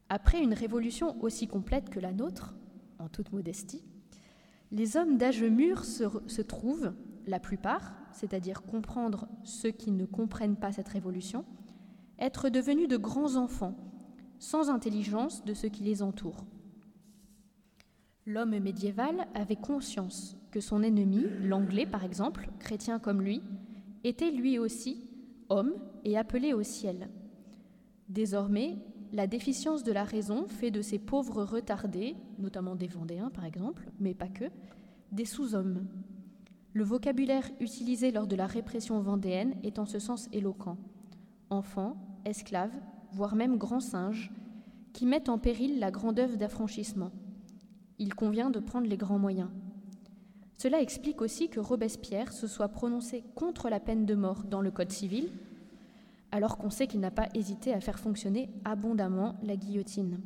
[0.08, 2.54] Après une révolution aussi complète que la nôtre,
[2.98, 3.84] en toute modestie,
[4.70, 6.94] les hommes d'âge mûr se, trouvent,
[7.26, 11.44] la plupart, c'est-à-dire comprendre ceux qui ne comprennent pas cette révolution,
[12.18, 13.76] être devenus de grands enfants,
[14.38, 16.46] sans intelligence de ce qui les entoure.
[18.24, 23.42] L'homme médiéval avait conscience que son ennemi, l'Anglais par exemple, chrétien comme lui,
[24.04, 25.08] était lui aussi
[25.48, 27.08] homme et appelé au ciel.
[28.08, 28.78] Désormais,
[29.12, 33.90] la déficience de la raison fait de ces pauvres retardés, notamment des Vendéens par exemple,
[33.98, 34.44] mais pas que,
[35.10, 35.88] des sous-hommes.
[36.74, 40.78] Le vocabulaire utilisé lors de la répression vendéenne est en ce sens éloquent.
[41.50, 44.32] Enfants, esclaves, voire même grands singes,
[44.92, 47.10] qui mettent en péril la grande œuvre d'affranchissement
[48.02, 49.48] il convient de prendre les grands moyens.
[50.58, 54.72] Cela explique aussi que Robespierre se soit prononcé contre la peine de mort dans le
[54.72, 55.30] Code civil,
[56.32, 60.20] alors qu'on sait qu'il n'a pas hésité à faire fonctionner abondamment la guillotine.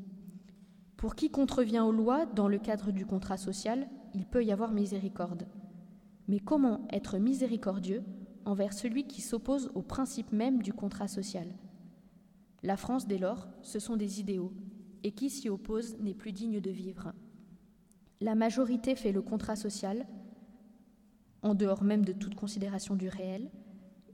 [0.97, 4.72] Pour qui contrevient aux lois dans le cadre du contrat social, il peut y avoir
[4.72, 5.47] miséricorde.
[6.29, 8.03] Mais comment être miséricordieux
[8.47, 11.49] envers celui qui s'oppose au principe même du contrat social?
[12.62, 14.55] La France, dès lors, ce sont des idéaux,
[15.05, 17.12] et qui s'y oppose n'est plus digne de vivre.
[18.21, 20.07] La majorité fait le contrat social,
[21.43, 23.51] en dehors même de toute considération du réel,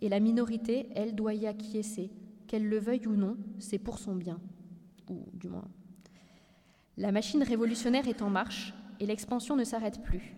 [0.01, 2.11] et la minorité, elle, doit y acquiescer,
[2.49, 4.41] qu'elle le veuille ou non, c'est pour son bien,
[5.09, 5.69] ou du moins.
[6.97, 10.37] La machine révolutionnaire est en marche, et l'expansion ne s'arrête plus.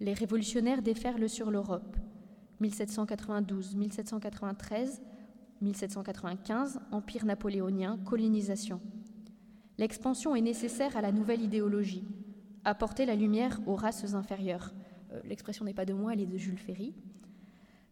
[0.00, 1.96] Les révolutionnaires déferlent sur l'Europe.
[2.60, 5.02] 1792, 1793,
[5.60, 8.80] 1795, empire napoléonien, colonisation.
[9.78, 12.04] L'expansion est nécessaire à la nouvelle idéologie,
[12.64, 14.74] apporter la lumière aux races inférieures.
[15.12, 16.94] Euh, l'expression n'est pas de moi, elle est de Jules Ferry.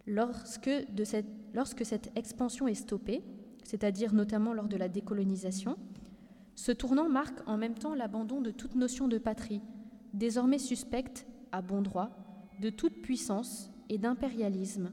[0.07, 0.70] Lorsque,
[1.05, 3.23] cette, lorsque cette expansion est stoppée,
[3.62, 5.77] c'est-à-dire notamment lors de la décolonisation,
[6.55, 9.62] ce tournant marque en même temps l'abandon de toute notion de patrie,
[10.12, 12.11] désormais suspecte, à bon droit,
[12.61, 14.93] de toute puissance et d'impérialisme,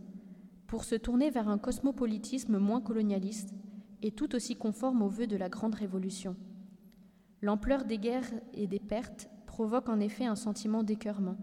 [0.68, 3.54] pour se tourner vers un cosmopolitisme moins colonialiste
[4.02, 6.36] et tout aussi conforme aux vœux de la Grande Révolution.
[7.42, 9.30] L'ampleur des guerres et des pertes
[9.60, 11.36] provoque en effet un sentiment d'écœurement.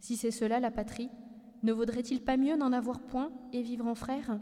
[0.00, 1.10] Si c'est cela la patrie,
[1.64, 4.40] ne vaudrait-il pas mieux n'en avoir point et vivre en frères?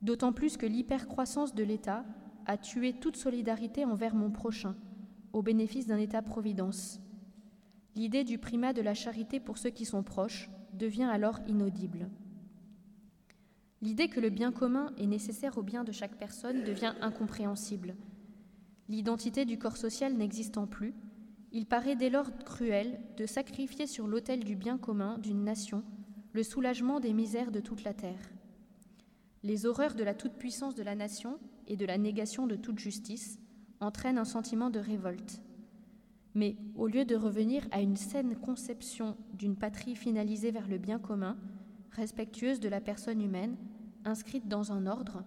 [0.00, 2.04] D'autant plus que l'hypercroissance de l'État
[2.46, 4.76] a tué toute solidarité envers mon prochain,
[5.32, 7.00] au bénéfice d'un État-providence.
[7.96, 12.08] L'idée du primat de la charité pour ceux qui sont proches devient alors inaudible.
[13.82, 17.96] L'idée que le bien commun est nécessaire au bien de chaque personne devient incompréhensible.
[18.88, 20.94] L'identité du corps social n'existant plus,
[21.52, 25.82] il paraît dès lors cruel de sacrifier sur l'autel du bien commun d'une nation
[26.32, 28.30] le soulagement des misères de toute la terre.
[29.42, 33.40] Les horreurs de la toute-puissance de la nation et de la négation de toute justice
[33.80, 35.42] entraînent un sentiment de révolte.
[36.34, 41.00] Mais au lieu de revenir à une saine conception d'une patrie finalisée vers le bien
[41.00, 41.36] commun,
[41.90, 43.56] respectueuse de la personne humaine,
[44.04, 45.24] inscrite dans un ordre,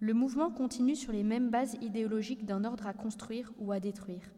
[0.00, 4.32] le mouvement continue sur les mêmes bases idéologiques d'un ordre à construire ou à détruire.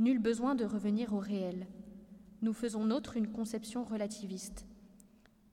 [0.00, 1.66] Nul besoin de revenir au réel.
[2.40, 4.64] Nous faisons nôtre une conception relativiste.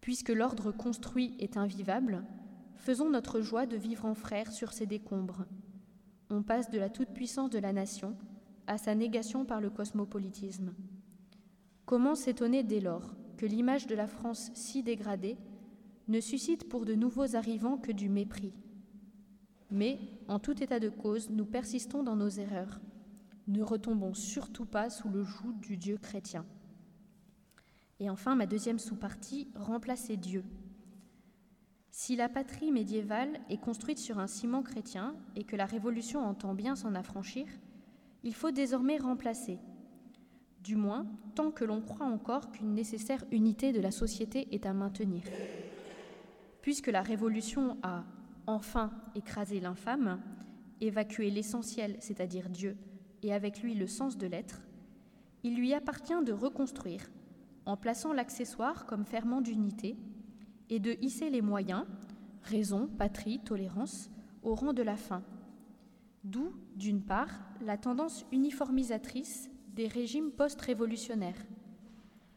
[0.01, 2.23] Puisque l'ordre construit est invivable,
[2.75, 5.45] faisons notre joie de vivre en frères sur ces décombres.
[6.29, 8.15] On passe de la toute-puissance de la nation
[8.67, 10.75] à sa négation par le cosmopolitisme.
[11.87, 15.37] Comment s'étonner dès lors que l'image de la France si dégradée
[16.07, 18.53] ne suscite pour de nouveaux arrivants que du mépris?
[19.71, 22.79] Mais, en tout état de cause, nous persistons dans nos erreurs.
[23.47, 26.45] Ne retombons surtout pas sous le joug du Dieu chrétien.
[27.99, 30.43] Et enfin, ma deuxième sous-partie, remplacer Dieu.
[31.91, 36.53] Si la patrie médiévale est construite sur un ciment chrétien et que la Révolution entend
[36.53, 37.47] bien s'en affranchir,
[38.23, 39.59] il faut désormais remplacer.
[40.61, 44.73] Du moins, tant que l'on croit encore qu'une nécessaire unité de la société est à
[44.73, 45.21] maintenir.
[46.61, 48.03] Puisque la Révolution a
[48.47, 50.19] enfin écraser l'infâme,
[50.81, 52.75] évacuer l'essentiel, c'est-à-dire Dieu,
[53.25, 54.61] et avec lui le sens de l'être,
[55.43, 57.09] il lui appartient de reconstruire,
[57.65, 59.97] en plaçant l'accessoire comme ferment d'unité,
[60.69, 61.85] et de hisser les moyens,
[62.43, 64.11] raison, patrie, tolérance,
[64.43, 65.23] au rang de la fin.
[66.23, 71.45] D'où, d'une part, la tendance uniformisatrice des régimes post-révolutionnaires.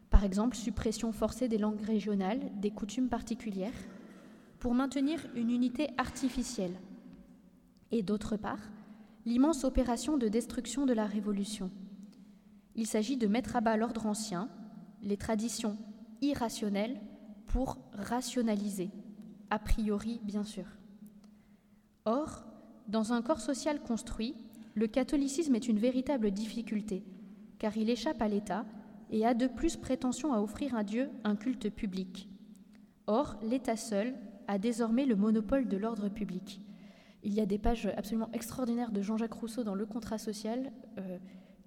[0.09, 3.73] Par exemple, suppression forcée des langues régionales, des coutumes particulières,
[4.57, 6.79] pour maintenir une unité artificielle,
[7.91, 8.71] et d'autre part,
[9.25, 11.71] l'immense opération de destruction de la Révolution.
[12.75, 14.49] Il s'agit de mettre à bas l'ordre ancien,
[15.01, 15.77] les traditions
[16.21, 16.99] irrationnelles,
[17.47, 18.91] pour rationaliser,
[19.49, 20.65] a priori bien sûr.
[22.05, 22.45] Or,
[22.87, 24.35] dans un corps social construit,
[24.75, 27.03] le catholicisme est une véritable difficulté,
[27.57, 28.65] car il échappe à l'État
[29.09, 32.29] et a de plus prétention à offrir à Dieu un culte public.
[33.07, 34.15] Or, l'État seul
[34.47, 36.61] a désormais le monopole de l'ordre public.
[37.23, 41.17] Il y a des pages absolument extraordinaires de Jean-Jacques Rousseau dans Le Contrat social euh,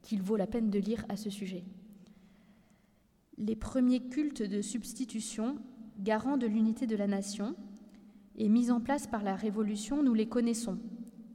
[0.02, 1.64] qu'il vaut la peine de lire à ce sujet.
[3.38, 5.56] Les premiers cultes de substitution,
[5.98, 7.54] garants de l'unité de la nation,
[8.36, 10.78] et mis en place par la Révolution, nous les connaissons.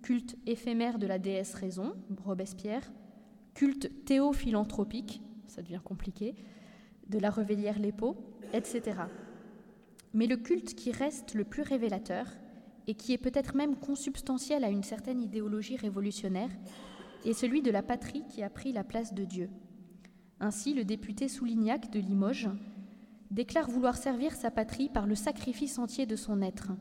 [0.02, 1.94] Culte éphémère de la déesse raison,
[2.24, 2.92] Robespierre,
[3.54, 6.36] culte théophilanthropique, ça devient compliqué,
[7.10, 8.16] de la Revellière Lépo,
[8.54, 9.02] etc.
[10.14, 12.28] Mais le culte qui reste le plus révélateur,
[12.88, 16.50] et qui est peut-être même consubstantiel à une certaine idéologie révolutionnaire,
[17.26, 19.50] est celui de la patrie qui a pris la place de Dieu.
[20.40, 22.50] Ainsi, le député Soulignac de Limoges
[23.32, 26.72] déclare vouloir servir sa patrie par le sacrifice entier de son être.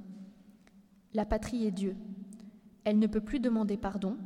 [1.15, 1.97] La patrie est Dieu.
[2.85, 4.17] Elle ne peut plus demander pardon,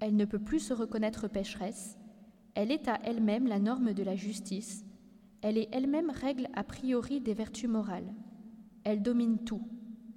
[0.00, 1.96] elle ne peut plus se reconnaître pécheresse,
[2.54, 4.84] elle est à elle-même la norme de la justice,
[5.40, 8.12] elle est elle-même règle a priori des vertus morales.
[8.82, 9.62] Elle domine tout.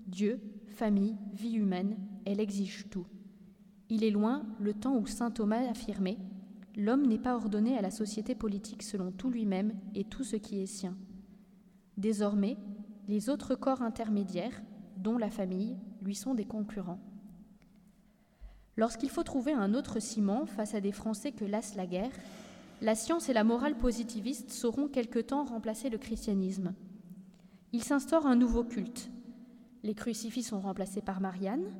[0.05, 0.41] Dieu,
[0.77, 3.07] famille, vie humaine, elle exige tout.
[3.89, 6.19] Il est loin le temps où saint Thomas affirmait
[6.75, 10.61] L'homme n'est pas ordonné à la société politique selon tout lui-même et tout ce qui
[10.61, 10.95] est sien.
[11.97, 12.57] Désormais,
[13.07, 14.61] les autres corps intermédiaires,
[14.97, 16.99] dont la famille, lui sont des concurrents.
[18.75, 22.13] Lorsqu'il faut trouver un autre ciment face à des Français que lasse la guerre,
[22.83, 26.75] la science et la morale positiviste sauront quelque temps remplacer le christianisme.
[27.73, 29.09] Il s'instaure un nouveau culte.
[29.87, 31.71] Les crucifix sont remplacés par Marianne,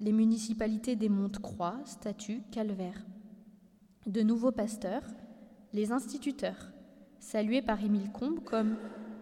[0.00, 3.04] les municipalités démontent croix, statues, calvaires.
[4.06, 5.04] De nouveaux pasteurs,
[5.74, 6.72] les instituteurs,
[7.20, 8.78] salués par Émile Combes comme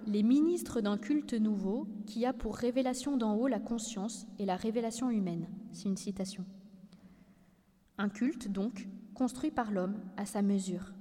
[0.06, 4.54] les ministres d'un culte nouveau qui a pour révélation d'en haut la conscience et la
[4.54, 5.48] révélation humaine.
[5.72, 6.44] C'est une citation.
[7.98, 10.92] Un culte, donc, construit par l'homme à sa mesure.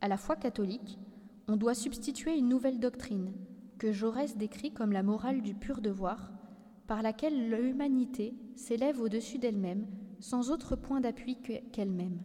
[0.00, 0.98] À la foi catholique,
[1.46, 3.32] on doit substituer une nouvelle doctrine
[3.78, 6.32] que Jaurès décrit comme la morale du pur devoir,
[6.90, 9.86] par laquelle l'humanité s'élève au-dessus d'elle-même
[10.18, 11.36] sans autre point d'appui
[11.70, 12.20] qu'elle-même.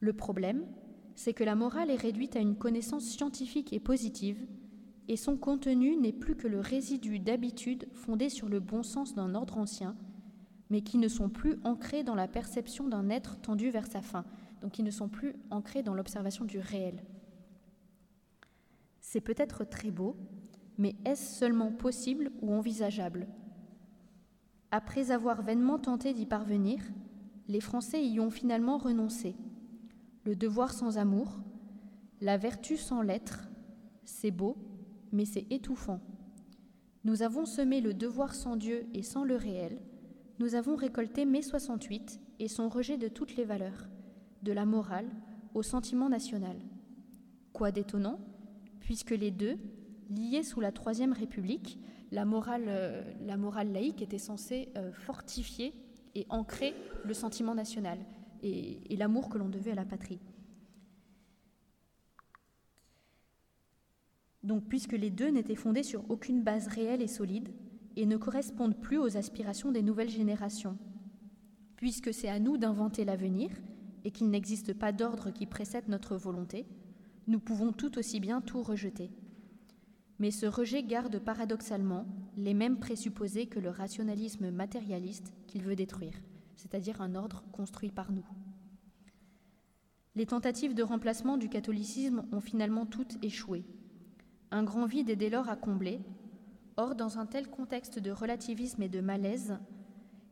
[0.00, 0.66] Le problème,
[1.14, 4.46] c'est que la morale est réduite à une connaissance scientifique et positive,
[5.08, 9.34] et son contenu n'est plus que le résidu d'habitudes fondées sur le bon sens d'un
[9.34, 9.96] ordre ancien,
[10.68, 14.26] mais qui ne sont plus ancrées dans la perception d'un être tendu vers sa fin,
[14.60, 17.02] donc qui ne sont plus ancrées dans l'observation du réel.
[19.00, 20.18] C'est peut-être très beau,
[20.78, 23.26] mais est-ce seulement possible ou envisageable?
[24.70, 26.80] Après avoir vainement tenté d'y parvenir,
[27.48, 29.36] les Français y ont finalement renoncé
[30.24, 31.40] le devoir sans amour,
[32.20, 33.48] la vertu sans l'être,
[34.04, 34.56] c'est beau,
[35.10, 36.00] mais c'est étouffant.
[37.04, 39.80] Nous avons semé le devoir sans Dieu et sans le réel,
[40.38, 43.88] nous avons récolté mai 68 et son rejet de toutes les valeurs,
[44.42, 45.08] de la morale
[45.54, 46.56] au sentiment national.
[47.52, 48.18] Quoi d'étonnant,
[48.80, 49.58] puisque les deux,
[50.14, 51.78] liés sous la Troisième République,
[52.10, 55.74] la morale, euh, laïque était censée euh, fortifier
[56.14, 57.98] et ancrer le sentiment national
[58.42, 60.20] et, l'amour que l'on devait à la patrie.
[64.42, 67.48] Donc, puisque les deux n'étaient fondés sur aucune base réelle et solide
[67.96, 70.76] et ne correspondent plus aux aspirations des nouvelles générations,
[71.76, 73.50] puisque c'est à nous d'inventer l'avenir
[74.04, 76.66] et qu'il n'existe pas d'ordre qui précède notre volonté,
[77.28, 79.10] nous pouvons tout aussi bien tout rejeter.
[80.22, 82.06] Mais ce rejet garde paradoxalement
[82.38, 86.14] les mêmes présupposés que le rationalisme matérialiste qu'il veut détruire
[86.62, 88.24] c'est-à-dire un ordre construit par nous.
[90.14, 93.64] Les tentatives de remplacement du catholicisme ont finalement toutes échoué.
[94.52, 96.00] Un grand vide est dès lors à combler.
[96.76, 99.58] Or, dans un tel contexte de relativisme et de malaise,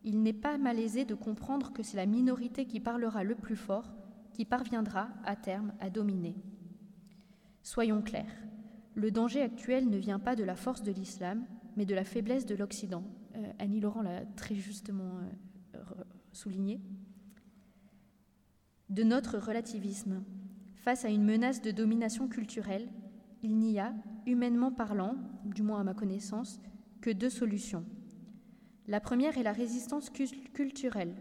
[0.05, 3.91] il n'est pas malaisé de comprendre que c'est la minorité qui parlera le plus fort
[4.33, 6.37] qui parviendra à terme à dominer.
[7.63, 8.33] Soyons clairs,
[9.01, 11.45] le danger actuel ne vient pas de la force de l'islam,
[11.77, 13.03] mais de la faiblesse de l'Occident.
[13.35, 15.13] Euh, Annie Laurent l'a très justement
[15.75, 15.79] euh,
[16.33, 16.81] souligné,
[18.91, 20.23] de notre relativisme.
[20.77, 22.89] Face à une menace de domination culturelle,
[23.43, 23.95] il n'y a,
[24.27, 26.61] humainement parlant, du moins à ma connaissance,
[27.01, 27.85] que deux solutions.
[28.87, 31.15] La première est la résistance culturelle,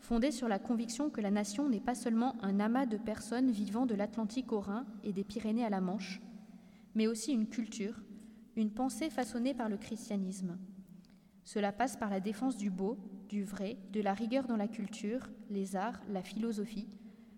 [0.00, 3.86] fondée sur la conviction que la nation n'est pas seulement un amas de personnes vivant
[3.86, 6.20] de l'Atlantique au Rhin et des Pyrénées à la Manche,
[6.94, 8.00] mais aussi une culture,
[8.56, 10.58] une pensée façonnée par le christianisme.
[11.44, 15.30] Cela passe par la défense du beau, du vrai, de la rigueur dans la culture,
[15.50, 16.88] les arts, la philosophie,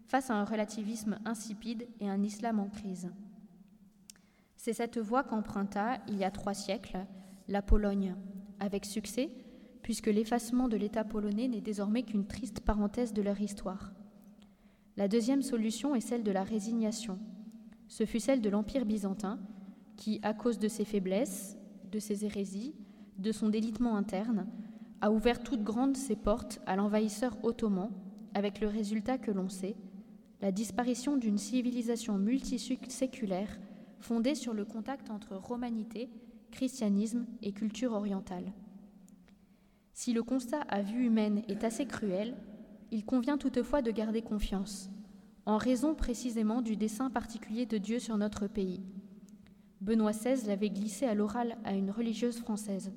[0.06, 3.10] face à un relativisme insipide et un islam en crise.
[4.56, 7.06] C'est cette voie qu'emprunta, il y a trois siècles,
[7.48, 8.14] la Pologne,
[8.60, 9.30] avec succès,
[9.82, 13.92] puisque l'effacement de l'État polonais n'est désormais qu'une triste parenthèse de leur histoire.
[14.96, 17.18] La deuxième solution est celle de la résignation.
[17.88, 19.38] Ce fut celle de l'Empire byzantin,
[19.96, 21.56] qui, à cause de ses faiblesses,
[21.90, 22.74] de ses hérésies,
[23.18, 24.46] de son délitement interne,
[25.00, 27.90] a ouvert toutes grandes ses portes à l'envahisseur ottoman,
[28.34, 29.76] avec le résultat que l'on sait,
[30.40, 33.58] la disparition d'une civilisation multiséculaire
[34.00, 36.10] fondée sur le contact entre romanité,
[36.50, 38.52] christianisme et culture orientale.
[39.92, 42.34] Si le constat à vue humaine est assez cruel,
[42.90, 44.90] il convient toutefois de garder confiance,
[45.46, 48.80] en raison précisément du dessein particulier de Dieu sur notre pays.
[49.80, 52.92] Benoît XVI l'avait glissé à l'oral à une religieuse française.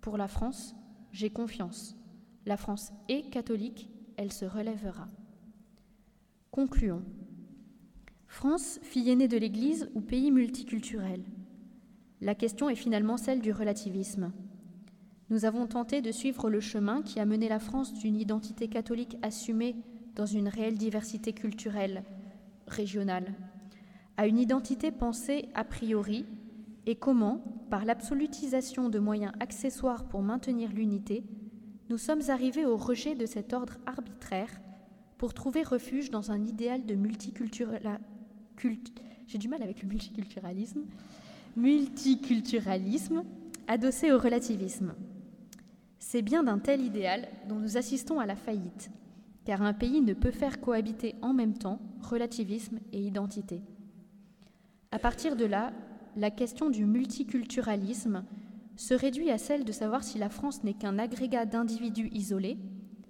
[0.00, 0.74] Pour la France,
[1.12, 1.96] j'ai confiance.
[2.46, 5.08] La France est catholique, elle se relèvera.
[6.50, 7.04] Concluons.
[8.26, 11.22] France, fille aînée de l'Église ou pays multiculturel?
[12.20, 14.32] La question est finalement celle du relativisme.
[15.30, 19.16] Nous avons tenté de suivre le chemin qui a mené la France d'une identité catholique
[19.22, 19.76] assumée
[20.18, 22.02] dans une réelle diversité culturelle,
[22.66, 23.32] régionale,
[24.16, 26.26] à une identité pensée a priori
[26.86, 27.38] et comment,
[27.70, 31.22] par l'absolutisation de moyens accessoires pour maintenir l'unité,
[31.88, 34.50] nous sommes arrivés au rejet de cet ordre arbitraire
[35.18, 38.00] pour trouver refuge dans un idéal de multiculturalisme.
[39.28, 40.80] J'ai du mal avec le multiculturalisme.
[41.56, 43.22] Multiculturalisme
[43.68, 44.94] adossé au relativisme.
[46.00, 48.90] C'est bien d'un tel idéal dont nous assistons à la faillite,
[49.48, 53.62] car un pays ne peut faire cohabiter en même temps relativisme et identité.
[54.90, 55.72] À partir de là,
[56.16, 58.26] la question du multiculturalisme
[58.76, 62.58] se réduit à celle de savoir si la France n'est qu'un agrégat d'individus isolés,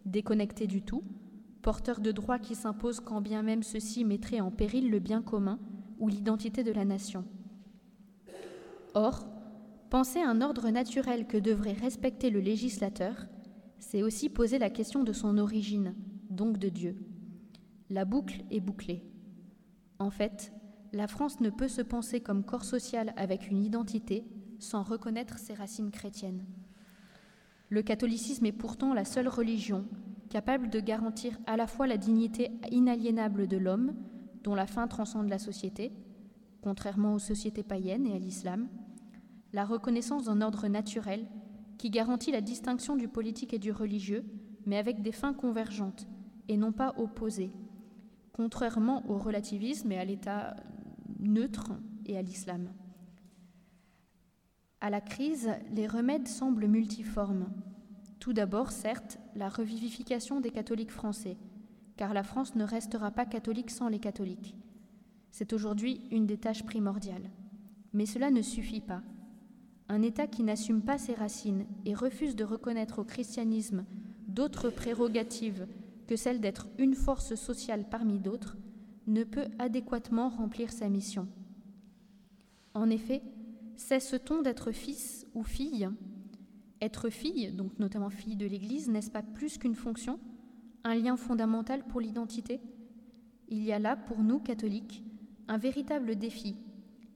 [0.07, 1.03] déconnectés du tout,
[1.61, 5.59] porteurs de droits qui s'imposent quand bien même ceux-ci mettraient en péril le bien commun
[5.99, 7.25] ou l'identité de la nation.
[8.95, 9.27] Or,
[9.91, 13.27] penser un ordre naturel que devrait respecter le législateur,
[13.81, 15.97] c'est aussi poser la question de son origine,
[16.39, 16.97] donc de Dieu.
[17.91, 19.03] La boucle est bouclée.
[19.99, 20.53] En fait,
[20.93, 24.25] la France ne peut se penser comme corps social avec une identité
[24.61, 26.45] sans reconnaître ses racines chrétiennes.
[27.71, 29.85] Le catholicisme est pourtant la seule religion
[30.31, 33.95] capable de garantir à la fois la dignité inaliénable de l'homme,
[34.45, 35.93] dont la fin transcende la société,
[36.63, 38.69] contrairement aux sociétés païennes et à l'islam,
[39.53, 41.27] la reconnaissance d'un ordre naturel
[41.79, 44.25] qui garantit la distinction du politique et du religieux,
[44.67, 46.07] mais avec des fins convergentes
[46.49, 47.53] et non pas opposées,
[48.33, 50.57] contrairement au relativisme et à l'état
[51.19, 51.73] neutre
[52.07, 52.73] et à l'islam.
[54.81, 57.51] À la crise, les remèdes semblent multiformes.
[58.21, 61.37] Tout d'abord, certes, la revivification des catholiques français,
[61.97, 64.57] car la France ne restera pas catholique sans les catholiques.
[65.31, 67.31] C'est aujourd'hui une des tâches primordiales.
[67.93, 69.03] Mais cela ne suffit pas.
[69.89, 73.85] Un État qui n'assume pas ses racines et refuse de reconnaître au christianisme
[74.29, 75.67] d'autres prérogatives
[76.09, 78.57] que celle d'être une force sociale parmi d'autres
[79.07, 81.29] ne peut adéquatement remplir sa mission.
[82.75, 83.23] En effet,
[83.77, 85.89] cesse-t-on d'être fils ou fille?
[86.81, 90.19] Être fille, donc notamment fille de l'Église, n'est-ce pas plus qu'une fonction,
[90.83, 92.61] un lien fondamental pour l'identité?
[93.49, 95.05] Il y a là, pour nous, catholiques,
[95.47, 96.57] un véritable défi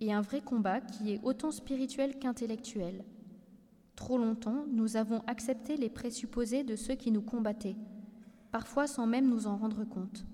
[0.00, 3.04] et un vrai combat qui est autant spirituel qu'intellectuel.
[3.96, 7.76] Trop longtemps, nous avons accepté les présupposés de ceux qui nous combattaient,
[8.52, 10.24] parfois sans même nous en rendre compte.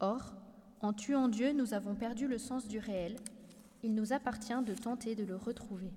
[0.00, 0.34] Or,
[0.82, 3.16] en tuant Dieu, nous avons perdu le sens du réel.
[3.82, 5.92] Il nous appartient de tenter de le retrouver.